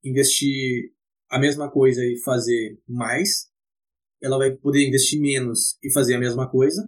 investir 0.04 0.92
a 1.30 1.38
mesma 1.38 1.70
coisa 1.70 2.04
e 2.04 2.20
fazer 2.22 2.78
mais, 2.86 3.50
ela 4.20 4.36
vai 4.36 4.54
poder 4.54 4.86
investir 4.86 5.20
menos 5.20 5.78
e 5.82 5.90
fazer 5.92 6.14
a 6.14 6.20
mesma 6.20 6.50
coisa, 6.50 6.86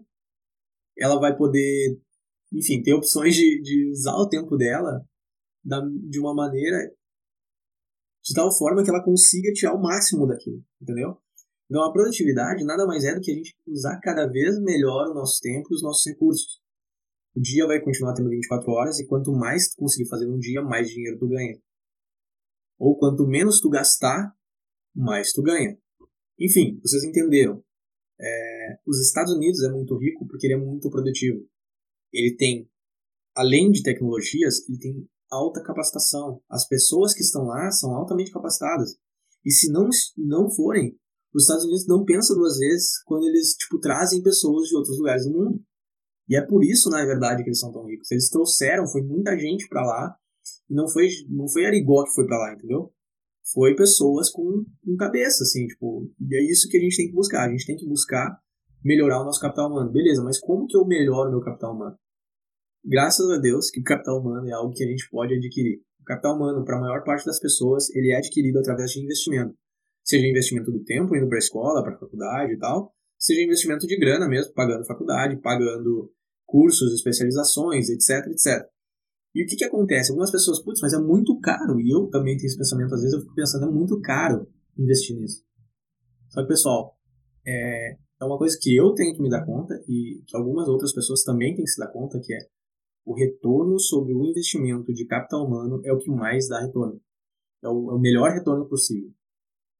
ela 0.98 1.18
vai 1.18 1.34
poder, 1.34 1.98
enfim, 2.52 2.82
ter 2.82 2.92
opções 2.92 3.34
de, 3.34 3.62
de 3.62 3.90
usar 3.90 4.16
o 4.16 4.28
tempo 4.28 4.56
dela 4.56 5.02
da, 5.64 5.80
de 5.80 6.18
uma 6.20 6.34
maneira 6.34 6.92
de 8.28 8.34
tal 8.34 8.52
forma 8.52 8.84
que 8.84 8.90
ela 8.90 9.02
consiga 9.02 9.50
tirar 9.52 9.74
o 9.74 9.80
máximo 9.80 10.26
daquilo, 10.26 10.62
entendeu? 10.80 11.16
Então 11.70 11.82
a 11.82 11.92
produtividade 11.92 12.64
nada 12.64 12.86
mais 12.86 13.04
é 13.04 13.14
do 13.14 13.20
que 13.22 13.30
a 13.30 13.34
gente 13.34 13.56
usar 13.66 13.98
cada 14.00 14.26
vez 14.26 14.60
melhor 14.60 15.08
o 15.08 15.14
nosso 15.14 15.40
tempo 15.40 15.68
e 15.70 15.74
os 15.74 15.82
nossos 15.82 16.04
recursos. 16.06 16.60
O 17.34 17.40
dia 17.40 17.66
vai 17.66 17.80
continuar 17.80 18.14
tendo 18.14 18.28
24 18.28 18.70
horas 18.70 18.98
e 18.98 19.06
quanto 19.06 19.32
mais 19.32 19.68
tu 19.68 19.76
conseguir 19.76 20.08
fazer 20.08 20.26
um 20.26 20.38
dia, 20.38 20.60
mais 20.60 20.90
dinheiro 20.90 21.18
tu 21.18 21.26
ganha. 21.26 21.58
Ou 22.78 22.98
quanto 22.98 23.26
menos 23.26 23.60
tu 23.60 23.70
gastar, 23.70 24.34
mais 24.94 25.32
tu 25.32 25.42
ganha. 25.42 25.78
Enfim, 26.38 26.78
vocês 26.82 27.04
entenderam. 27.04 27.62
É, 28.20 28.78
os 28.86 29.00
Estados 29.00 29.32
Unidos 29.32 29.62
é 29.62 29.70
muito 29.70 29.96
rico 29.96 30.26
porque 30.26 30.46
ele 30.46 30.54
é 30.54 30.58
muito 30.58 30.90
produtivo. 30.90 31.46
Ele 32.12 32.36
tem, 32.36 32.68
além 33.34 33.70
de 33.70 33.82
tecnologias, 33.82 34.68
ele 34.68 34.78
tem 34.78 35.08
alta 35.30 35.62
capacitação. 35.62 36.40
As 36.48 36.66
pessoas 36.66 37.14
que 37.14 37.22
estão 37.22 37.44
lá 37.44 37.70
são 37.70 37.94
altamente 37.94 38.32
capacitadas. 38.32 38.96
E 39.44 39.50
se 39.50 39.70
não, 39.70 39.88
não 40.16 40.50
forem, 40.50 40.96
os 41.34 41.44
Estados 41.44 41.64
Unidos 41.64 41.86
não 41.86 42.04
pensam 42.04 42.36
duas 42.36 42.58
vezes 42.58 43.02
quando 43.04 43.26
eles 43.26 43.54
tipo, 43.54 43.78
trazem 43.78 44.22
pessoas 44.22 44.68
de 44.68 44.76
outros 44.76 44.98
lugares 44.98 45.24
do 45.24 45.32
mundo. 45.32 45.60
E 46.28 46.36
é 46.36 46.44
por 46.44 46.62
isso, 46.64 46.90
na 46.90 47.04
verdade, 47.04 47.42
que 47.42 47.48
eles 47.48 47.60
são 47.60 47.72
tão 47.72 47.86
ricos. 47.86 48.10
Eles 48.10 48.28
trouxeram, 48.28 48.86
foi 48.86 49.02
muita 49.02 49.38
gente 49.38 49.66
para 49.68 49.84
lá 49.84 50.16
não 50.68 50.88
foi, 50.88 51.08
não 51.28 51.48
foi 51.48 51.64
Arigó 51.64 52.04
que 52.04 52.14
foi 52.14 52.26
para 52.26 52.38
lá, 52.38 52.54
entendeu? 52.54 52.92
Foi 53.52 53.74
pessoas 53.74 54.30
com, 54.30 54.64
com 54.84 54.96
cabeça, 54.96 55.42
assim, 55.42 55.66
tipo, 55.66 56.10
e 56.20 56.36
é 56.36 56.42
isso 56.50 56.68
que 56.68 56.76
a 56.76 56.80
gente 56.80 56.96
tem 56.96 57.08
que 57.08 57.14
buscar. 57.14 57.46
A 57.46 57.50
gente 57.50 57.66
tem 57.66 57.76
que 57.76 57.88
buscar 57.88 58.38
melhorar 58.84 59.22
o 59.22 59.24
nosso 59.24 59.40
capital 59.40 59.70
humano. 59.70 59.90
Beleza, 59.90 60.22
mas 60.22 60.38
como 60.38 60.66
que 60.66 60.76
eu 60.76 60.86
melhoro 60.86 61.30
meu 61.30 61.40
capital 61.40 61.74
humano? 61.74 61.96
Graças 62.90 63.28
a 63.28 63.36
Deus 63.36 63.70
que 63.70 63.80
o 63.80 63.84
capital 63.84 64.18
humano 64.18 64.48
é 64.48 64.52
algo 64.52 64.72
que 64.72 64.82
a 64.82 64.86
gente 64.86 65.10
pode 65.10 65.34
adquirir. 65.34 65.82
O 66.00 66.04
capital 66.04 66.34
humano, 66.34 66.64
para 66.64 66.78
a 66.78 66.80
maior 66.80 67.04
parte 67.04 67.26
das 67.26 67.38
pessoas, 67.38 67.90
ele 67.94 68.10
é 68.10 68.16
adquirido 68.16 68.58
através 68.58 68.92
de 68.92 69.04
investimento. 69.04 69.54
Seja 70.02 70.26
investimento 70.26 70.72
do 70.72 70.82
tempo, 70.82 71.14
indo 71.14 71.28
para 71.28 71.36
a 71.36 71.38
escola, 71.38 71.82
para 71.82 71.96
a 71.96 71.98
faculdade 71.98 72.54
e 72.54 72.58
tal, 72.58 72.90
seja 73.18 73.42
investimento 73.42 73.86
de 73.86 73.94
grana 73.98 74.26
mesmo, 74.26 74.54
pagando 74.54 74.86
faculdade, 74.86 75.36
pagando 75.42 76.10
cursos, 76.46 76.94
especializações, 76.94 77.90
etc, 77.90 78.26
etc. 78.28 78.66
E 79.34 79.44
o 79.44 79.46
que, 79.46 79.56
que 79.56 79.64
acontece? 79.64 80.10
Algumas 80.10 80.30
pessoas, 80.30 80.64
putz, 80.64 80.80
mas 80.80 80.94
é 80.94 80.98
muito 80.98 81.38
caro. 81.40 81.78
E 81.78 81.94
eu 81.94 82.08
também 82.08 82.38
tenho 82.38 82.46
esse 82.46 82.56
pensamento, 82.56 82.94
às 82.94 83.02
vezes 83.02 83.14
eu 83.14 83.20
fico 83.20 83.34
pensando, 83.34 83.66
é 83.66 83.70
muito 83.70 84.00
caro 84.00 84.48
investir 84.78 85.14
nisso. 85.14 85.44
Só 86.30 86.40
que, 86.40 86.48
pessoal, 86.48 86.96
é, 87.46 87.98
é 88.18 88.24
uma 88.24 88.38
coisa 88.38 88.56
que 88.58 88.74
eu 88.74 88.94
tenho 88.94 89.14
que 89.14 89.20
me 89.20 89.28
dar 89.28 89.44
conta 89.44 89.74
e 89.86 90.22
que 90.26 90.34
algumas 90.34 90.66
outras 90.68 90.94
pessoas 90.94 91.22
também 91.22 91.54
têm 91.54 91.64
que 91.64 91.70
se 91.70 91.78
dar 91.78 91.92
conta, 91.92 92.18
que 92.18 92.32
é 92.32 92.38
o 93.08 93.14
retorno 93.14 93.78
sobre 93.78 94.12
o 94.14 94.24
investimento 94.24 94.92
de 94.92 95.06
capital 95.06 95.46
humano 95.46 95.80
é 95.84 95.92
o 95.92 95.98
que 95.98 96.10
mais 96.10 96.48
dá 96.48 96.60
retorno. 96.60 97.00
É 97.62 97.68
o, 97.68 97.90
é 97.90 97.94
o 97.94 97.98
melhor 97.98 98.30
retorno 98.30 98.68
possível. 98.68 99.10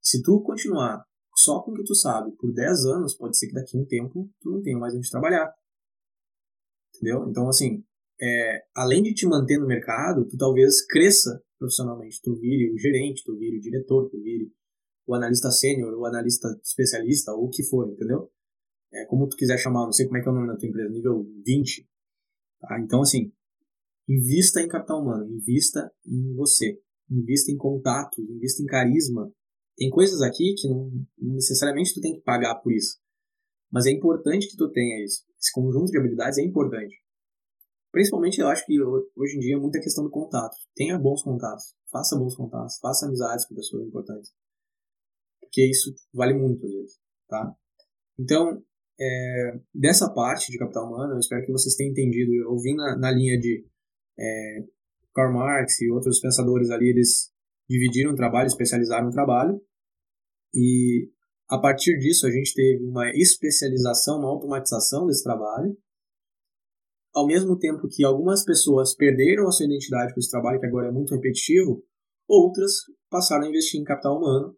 Se 0.00 0.22
tu 0.22 0.40
continuar 0.42 1.04
só 1.36 1.60
com 1.60 1.72
o 1.72 1.74
que 1.74 1.84
tu 1.84 1.94
sabe 1.94 2.32
por 2.32 2.52
10 2.52 2.86
anos, 2.86 3.14
pode 3.14 3.36
ser 3.38 3.48
que 3.48 3.54
daqui 3.54 3.76
a 3.76 3.80
um 3.80 3.84
tempo 3.84 4.30
tu 4.40 4.50
não 4.50 4.62
tenha 4.62 4.78
mais 4.78 4.94
onde 4.94 5.10
trabalhar. 5.10 5.52
Entendeu? 6.96 7.28
Então, 7.28 7.48
assim, 7.48 7.84
é, 8.20 8.64
além 8.74 9.02
de 9.02 9.14
te 9.14 9.26
manter 9.26 9.58
no 9.58 9.66
mercado, 9.66 10.26
tu 10.26 10.36
talvez 10.36 10.84
cresça 10.86 11.42
profissionalmente. 11.58 12.20
Tu 12.22 12.34
vire 12.34 12.72
o 12.72 12.78
gerente, 12.78 13.22
tu 13.24 13.36
vire 13.36 13.58
o 13.58 13.60
diretor, 13.60 14.08
tu 14.08 14.20
vire 14.22 14.50
o 15.06 15.14
analista 15.14 15.50
sênior, 15.50 15.92
o 15.94 16.06
analista 16.06 16.48
especialista, 16.62 17.32
ou 17.32 17.46
o 17.46 17.50
que 17.50 17.62
for, 17.62 17.88
entendeu? 17.88 18.30
é, 18.92 19.04
como 19.06 19.28
tu 19.28 19.36
quiser 19.36 19.58
chamar, 19.58 19.84
não 19.84 19.92
sei 19.92 20.06
como 20.06 20.18
é 20.18 20.22
que 20.22 20.28
é 20.28 20.32
o 20.32 20.34
nome 20.34 20.48
da 20.48 20.56
tua 20.56 20.68
empresa, 20.68 20.88
nível 20.88 21.26
20. 21.44 21.88
Tá? 22.60 22.80
Então, 22.80 23.02
assim, 23.02 23.32
invista 24.08 24.60
em 24.60 24.68
capital 24.68 25.02
humano, 25.02 25.30
invista 25.30 25.92
em 26.06 26.34
você, 26.34 26.80
invista 27.10 27.50
em 27.50 27.56
contato, 27.56 28.20
invista 28.20 28.62
em 28.62 28.66
carisma. 28.66 29.32
Tem 29.76 29.90
coisas 29.90 30.20
aqui 30.22 30.54
que 30.56 30.68
não, 30.68 30.90
não 31.18 31.34
necessariamente 31.34 31.94
tu 31.94 32.00
tem 32.00 32.14
que 32.14 32.22
pagar 32.22 32.56
por 32.56 32.72
isso, 32.72 32.98
mas 33.70 33.86
é 33.86 33.90
importante 33.90 34.48
que 34.48 34.56
tu 34.56 34.70
tenha 34.70 35.04
isso. 35.04 35.24
Esse 35.38 35.52
conjunto 35.52 35.90
de 35.90 35.98
habilidades 35.98 36.38
é 36.38 36.42
importante. 36.42 36.96
Principalmente, 37.92 38.40
eu 38.40 38.48
acho 38.48 38.66
que 38.66 38.80
hoje 38.80 39.36
em 39.36 39.40
dia 39.40 39.56
é 39.56 39.58
muita 39.58 39.80
questão 39.80 40.04
do 40.04 40.10
contato. 40.10 40.56
Tenha 40.74 40.98
bons 40.98 41.22
contatos, 41.22 41.74
faça 41.90 42.16
bons 42.16 42.34
contatos, 42.34 42.78
faça 42.78 43.06
amizades 43.06 43.46
com 43.46 43.54
pessoas 43.54 43.86
importantes. 43.86 44.30
Porque 45.40 45.64
isso 45.64 45.94
vale 46.12 46.34
muito 46.34 46.66
às 46.66 46.72
vezes, 46.72 46.98
tá? 47.28 47.56
Então, 48.18 48.62
é, 49.00 49.60
dessa 49.72 50.12
parte 50.12 50.50
de 50.50 50.58
capital 50.58 50.86
humano, 50.86 51.14
eu 51.14 51.18
espero 51.18 51.44
que 51.44 51.52
vocês 51.52 51.74
tenham 51.76 51.92
entendido. 51.92 52.32
Eu 52.34 52.56
vim 52.58 52.74
na, 52.74 52.96
na 52.96 53.10
linha 53.10 53.38
de 53.38 53.64
é, 54.18 54.64
Karl 55.14 55.32
Marx 55.32 55.80
e 55.80 55.90
outros 55.90 56.20
pensadores 56.20 56.70
ali, 56.70 56.90
eles 56.90 57.30
dividiram 57.68 58.12
o 58.12 58.16
trabalho, 58.16 58.46
especializaram 58.46 59.08
o 59.08 59.12
trabalho. 59.12 59.60
E 60.54 61.10
a 61.48 61.58
partir 61.58 61.98
disso, 61.98 62.26
a 62.26 62.30
gente 62.30 62.52
teve 62.54 62.84
uma 62.84 63.10
especialização, 63.10 64.18
uma 64.18 64.30
automatização 64.30 65.06
desse 65.06 65.22
trabalho. 65.22 65.76
Ao 67.14 67.26
mesmo 67.26 67.58
tempo 67.58 67.88
que 67.88 68.04
algumas 68.04 68.44
pessoas 68.44 68.94
perderam 68.94 69.48
a 69.48 69.52
sua 69.52 69.66
identidade 69.66 70.12
com 70.12 70.20
esse 70.20 70.30
trabalho, 70.30 70.60
que 70.60 70.66
agora 70.66 70.88
é 70.88 70.92
muito 70.92 71.14
repetitivo, 71.14 71.84
outras 72.28 72.72
passaram 73.10 73.46
a 73.46 73.48
investir 73.48 73.80
em 73.80 73.84
capital 73.84 74.18
humano 74.18 74.54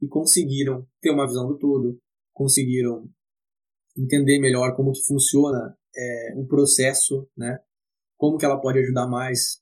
e 0.00 0.08
conseguiram 0.08 0.86
ter 1.00 1.10
uma 1.10 1.26
visão 1.26 1.46
do 1.46 1.56
todo, 1.58 1.98
conseguiram 2.34 3.08
entender 3.96 4.38
melhor 4.38 4.74
como 4.74 4.92
que 4.92 5.04
funciona 5.04 5.76
é, 5.94 6.34
o 6.36 6.46
processo, 6.46 7.28
né? 7.36 7.58
Como 8.16 8.38
que 8.38 8.44
ela 8.44 8.60
pode 8.60 8.78
ajudar 8.78 9.06
mais, 9.06 9.60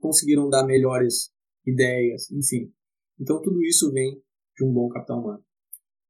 conseguiram 0.00 0.48
dar 0.48 0.64
melhores 0.64 1.32
ideias, 1.66 2.30
enfim. 2.30 2.72
Então 3.18 3.40
tudo 3.42 3.62
isso 3.64 3.92
vem 3.92 4.22
de 4.56 4.64
um 4.64 4.72
bom 4.72 4.88
capital 4.88 5.20
humano. 5.20 5.44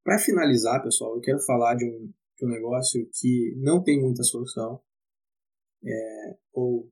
Para 0.03 0.19
finalizar, 0.19 0.81
pessoal, 0.83 1.15
eu 1.15 1.21
quero 1.21 1.39
falar 1.41 1.75
de 1.75 1.85
um, 1.85 2.13
de 2.37 2.45
um 2.45 2.49
negócio 2.49 3.09
que 3.19 3.55
não 3.57 3.83
tem 3.83 3.99
muita 4.01 4.23
solução, 4.23 4.81
é, 5.83 6.37
ou 6.53 6.89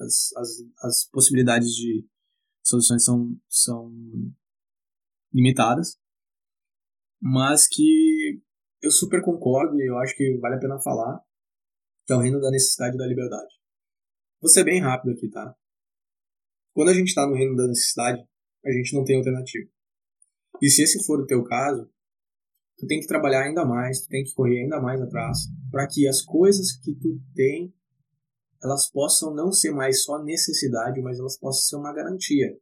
as, 0.00 0.32
as, 0.36 0.48
as 0.82 1.08
possibilidades 1.10 1.70
de 1.70 2.06
soluções 2.62 3.04
são, 3.04 3.36
são 3.48 3.92
limitadas, 5.32 5.98
mas 7.20 7.66
que 7.68 7.82
eu 8.82 8.90
super 8.90 9.22
concordo 9.22 9.80
e 9.80 9.86
eu 9.86 9.98
acho 9.98 10.16
que 10.16 10.38
vale 10.38 10.56
a 10.56 10.58
pena 10.58 10.80
falar, 10.80 11.20
que 12.06 12.12
é 12.12 12.16
o 12.16 12.20
reino 12.20 12.40
da 12.40 12.50
necessidade 12.50 12.96
e 12.96 12.98
da 12.98 13.06
liberdade. 13.06 13.54
Vou 14.40 14.50
ser 14.50 14.64
bem 14.64 14.80
rápido 14.80 15.12
aqui, 15.12 15.28
tá? 15.28 15.54
Quando 16.72 16.88
a 16.88 16.94
gente 16.94 17.08
está 17.08 17.26
no 17.26 17.34
reino 17.34 17.54
da 17.56 17.66
necessidade, 17.66 18.22
a 18.64 18.72
gente 18.72 18.94
não 18.94 19.04
tem 19.04 19.16
alternativa. 19.16 19.68
E 20.62 20.70
se 20.70 20.82
esse 20.82 21.04
for 21.04 21.20
o 21.20 21.26
teu 21.26 21.42
caso, 21.44 21.90
tu 22.78 22.86
tem 22.86 23.00
que 23.00 23.06
trabalhar 23.06 23.42
ainda 23.42 23.64
mais, 23.64 24.00
tu 24.00 24.08
tem 24.08 24.24
que 24.24 24.32
correr 24.32 24.62
ainda 24.62 24.80
mais 24.80 25.00
atrás, 25.00 25.38
para 25.70 25.86
que 25.86 26.08
as 26.08 26.22
coisas 26.22 26.72
que 26.72 26.94
tu 26.94 27.20
tem, 27.34 27.74
elas 28.62 28.90
possam 28.90 29.34
não 29.34 29.52
ser 29.52 29.70
mais 29.72 30.02
só 30.02 30.22
necessidade, 30.22 31.00
mas 31.00 31.18
elas 31.18 31.38
possam 31.38 31.62
ser 31.62 31.76
uma 31.76 31.92
garantia. 31.92 32.56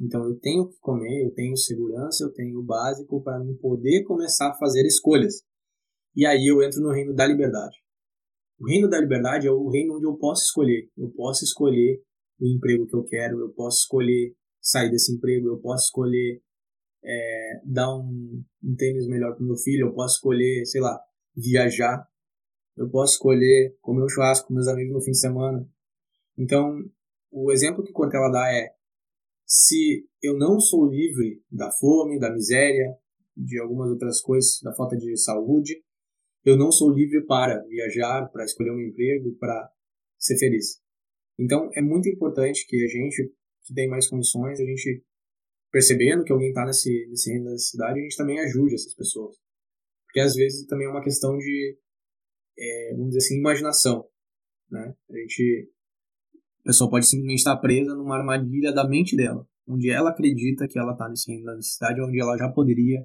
Então 0.00 0.24
eu 0.24 0.38
tenho 0.38 0.68
que 0.68 0.78
comer, 0.80 1.24
eu 1.24 1.32
tenho 1.32 1.56
segurança, 1.56 2.24
eu 2.24 2.32
tenho 2.32 2.58
o 2.58 2.64
básico 2.64 3.22
para 3.22 3.38
mim 3.38 3.56
poder 3.56 4.02
começar 4.04 4.50
a 4.50 4.58
fazer 4.58 4.84
escolhas. 4.84 5.44
E 6.14 6.26
aí 6.26 6.46
eu 6.46 6.62
entro 6.62 6.80
no 6.80 6.92
reino 6.92 7.14
da 7.14 7.26
liberdade. 7.26 7.78
O 8.60 8.68
reino 8.68 8.88
da 8.88 9.00
liberdade 9.00 9.46
é 9.46 9.50
o 9.50 9.68
reino 9.68 9.96
onde 9.96 10.06
eu 10.06 10.16
posso 10.16 10.42
escolher. 10.42 10.88
Eu 10.96 11.10
posso 11.10 11.44
escolher 11.44 12.02
o 12.40 12.46
emprego 12.46 12.86
que 12.86 12.96
eu 12.96 13.04
quero, 13.04 13.40
eu 13.40 13.50
posso 13.52 13.78
escolher 13.78 14.34
sair 14.60 14.90
desse 14.90 15.14
emprego, 15.14 15.48
eu 15.48 15.58
posso 15.58 15.86
escolher 15.86 16.42
é, 17.04 17.60
dar 17.64 17.94
um, 17.96 18.44
um 18.62 18.74
tênis 18.76 19.06
melhor 19.06 19.34
para 19.34 19.44
meu 19.44 19.56
filho, 19.56 19.88
eu 19.88 19.94
posso 19.94 20.16
escolher, 20.16 20.64
sei 20.66 20.80
lá, 20.80 21.00
viajar, 21.36 22.06
eu 22.76 22.88
posso 22.88 23.14
escolher 23.14 23.76
comer 23.80 24.04
um 24.04 24.08
churrasco 24.08 24.48
com 24.48 24.54
meus 24.54 24.68
amigos 24.68 24.94
no 24.94 25.02
fim 25.02 25.10
de 25.10 25.18
semana. 25.18 25.68
Então, 26.38 26.78
o 27.30 27.52
exemplo 27.52 27.82
que 27.82 27.92
Cortella 27.92 28.30
dá 28.30 28.52
é: 28.52 28.74
se 29.46 30.08
eu 30.22 30.36
não 30.38 30.58
sou 30.60 30.86
livre 30.86 31.42
da 31.50 31.70
fome, 31.70 32.18
da 32.18 32.32
miséria, 32.32 32.96
de 33.36 33.60
algumas 33.60 33.90
outras 33.90 34.20
coisas, 34.20 34.60
da 34.62 34.74
falta 34.74 34.96
de 34.96 35.16
saúde, 35.16 35.82
eu 36.44 36.56
não 36.56 36.70
sou 36.70 36.90
livre 36.90 37.24
para 37.26 37.62
viajar, 37.66 38.28
para 38.28 38.44
escolher 38.44 38.72
um 38.72 38.80
emprego, 38.80 39.36
para 39.38 39.70
ser 40.18 40.38
feliz. 40.38 40.80
Então 41.38 41.70
é 41.74 41.82
muito 41.82 42.08
importante 42.08 42.66
que 42.66 42.84
a 42.84 42.88
gente 42.88 43.32
que 43.64 43.74
tem 43.74 43.88
mais 43.88 44.08
condições, 44.08 44.60
a 44.60 44.64
gente 44.64 45.04
percebendo 45.70 46.24
que 46.24 46.32
alguém 46.32 46.48
está 46.48 46.66
nesse, 46.66 47.06
nesse 47.08 47.70
cidade, 47.70 47.98
a 47.98 48.02
gente 48.02 48.16
também 48.16 48.38
ajude 48.40 48.74
essas 48.74 48.94
pessoas. 48.94 49.36
Porque 50.04 50.20
às 50.20 50.34
vezes 50.34 50.66
também 50.66 50.86
é 50.86 50.90
uma 50.90 51.02
questão 51.02 51.38
de, 51.38 51.78
é, 52.58 52.90
vamos 52.92 53.08
dizer 53.08 53.18
assim, 53.18 53.38
imaginação. 53.38 54.06
Né? 54.70 54.94
A 55.10 55.16
gente. 55.16 55.70
A 56.60 56.68
pessoa 56.68 56.90
pode 56.90 57.06
simplesmente 57.06 57.38
estar 57.38 57.56
presa 57.56 57.94
numa 57.94 58.16
armadilha 58.16 58.72
da 58.72 58.86
mente 58.86 59.16
dela, 59.16 59.44
onde 59.66 59.90
ela 59.90 60.10
acredita 60.10 60.68
que 60.68 60.78
ela 60.78 60.92
está 60.92 61.08
nesse 61.08 61.28
reino 61.28 61.44
da 61.44 61.56
necessidade, 61.56 62.00
onde 62.00 62.20
ela 62.20 62.36
já 62.36 62.48
poderia 62.48 63.04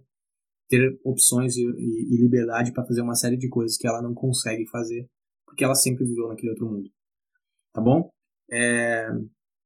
ter 0.68 1.00
opções 1.04 1.56
e, 1.56 1.64
e, 1.64 2.16
e 2.16 2.22
liberdade 2.22 2.74
para 2.74 2.86
fazer 2.86 3.02
uma 3.02 3.16
série 3.16 3.38
de 3.38 3.50
coisas 3.50 3.78
que 3.78 3.88
ela 3.88 4.02
não 4.02 4.14
consegue 4.14 4.68
fazer, 4.68 5.08
porque 5.46 5.64
ela 5.64 5.76
sempre 5.76 6.06
viveu 6.06 6.28
naquele 6.28 6.52
outro 6.52 6.68
mundo. 6.68 6.90
Tá 7.74 7.82
bom? 7.82 8.10
É... 8.52 9.08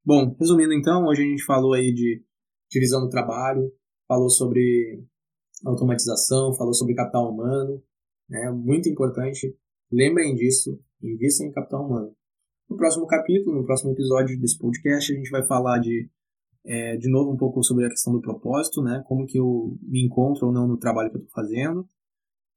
Bom, 0.03 0.35
resumindo 0.39 0.73
então, 0.73 1.05
hoje 1.05 1.21
a 1.21 1.25
gente 1.25 1.43
falou 1.43 1.73
aí 1.73 1.93
de 1.93 2.23
divisão 2.69 3.01
do 3.01 3.09
trabalho, 3.09 3.71
falou 4.07 4.29
sobre 4.29 5.03
automatização, 5.65 6.53
falou 6.53 6.73
sobre 6.73 6.95
capital 6.95 7.31
humano, 7.31 7.83
né? 8.29 8.49
Muito 8.51 8.89
importante. 8.89 9.55
Lembrem 9.91 10.35
disso, 10.35 10.79
invistam 11.01 11.47
em 11.47 11.51
capital 11.51 11.85
humano. 11.85 12.15
No 12.69 12.77
próximo 12.77 13.05
capítulo, 13.05 13.57
no 13.57 13.65
próximo 13.65 13.91
episódio 13.91 14.39
desse 14.39 14.57
podcast, 14.57 15.11
a 15.11 15.15
gente 15.15 15.29
vai 15.29 15.45
falar 15.45 15.79
de 15.79 16.09
é, 16.65 16.97
de 16.97 17.09
novo 17.09 17.31
um 17.31 17.37
pouco 17.37 17.63
sobre 17.63 17.85
a 17.85 17.89
questão 17.89 18.13
do 18.13 18.21
propósito, 18.21 18.81
né? 18.81 19.03
Como 19.07 19.25
que 19.25 19.39
eu 19.39 19.77
me 19.81 20.05
encontro 20.05 20.47
ou 20.47 20.53
não 20.53 20.67
no 20.67 20.77
trabalho 20.77 21.09
que 21.09 21.17
eu 21.17 21.21
estou 21.21 21.33
fazendo, 21.33 21.87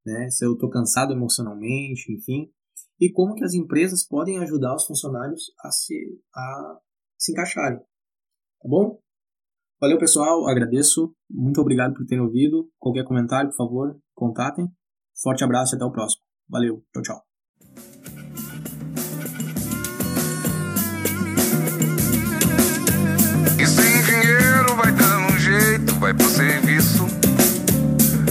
né? 0.05 0.29
Se 0.31 0.45
eu 0.45 0.55
estou 0.55 0.69
cansado 0.69 1.12
emocionalmente, 1.12 2.12
enfim. 2.12 2.51
E 3.01 3.11
como 3.11 3.35
que 3.35 3.45
as 3.45 3.55
empresas 3.55 4.07
podem 4.07 4.38
ajudar 4.38 4.75
os 4.75 4.87
funcionários 4.87 5.53
a 5.62 5.71
se, 5.71 5.95
a 6.35 6.79
se 7.19 7.33
encaixarem. 7.33 7.79
Tá 7.79 8.69
bom? 8.69 8.99
Valeu, 9.81 9.99
pessoal. 9.99 10.47
Agradeço. 10.49 11.14
Muito 11.29 11.61
obrigado 11.61 11.95
por 11.95 12.07
terem 12.07 12.25
ouvido. 12.25 12.71
Qualquer 12.79 13.05
comentário, 13.05 13.51
por 13.51 13.57
favor, 13.57 14.01
contatem. 14.14 14.69
Forte 15.23 15.45
abraço 15.45 15.75
e 15.75 15.77
até 15.77 15.85
o 15.85 15.93
próximo. 15.93 16.25
Valeu. 16.49 16.85
Tchau, 16.93 17.03
tchau. 17.03 17.34
Vai 26.05 26.12
pro 26.12 26.29
serviço. 26.29 27.07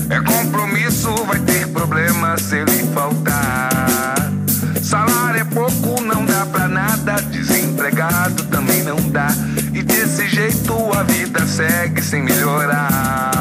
É 0.07 0.19
compromisso, 0.21 1.11
vai 1.25 1.39
ter 1.39 1.67
problema 1.69 2.37
se 2.37 2.57
ele 2.57 2.83
faltar. 2.93 4.31
Salário 4.79 5.41
é 5.41 5.43
pouco, 5.45 5.99
não 6.01 6.23
dá 6.23 6.45
pra 6.45 6.67
nada. 6.67 7.13
Desempregado 7.31 8.43
também 8.43 8.83
não 8.83 8.97
dá. 9.09 9.29
E 9.73 9.81
desse 9.81 10.27
jeito 10.27 10.71
a 10.93 11.01
vida 11.01 11.47
segue 11.47 11.99
sem 12.03 12.21
melhorar. 12.21 13.32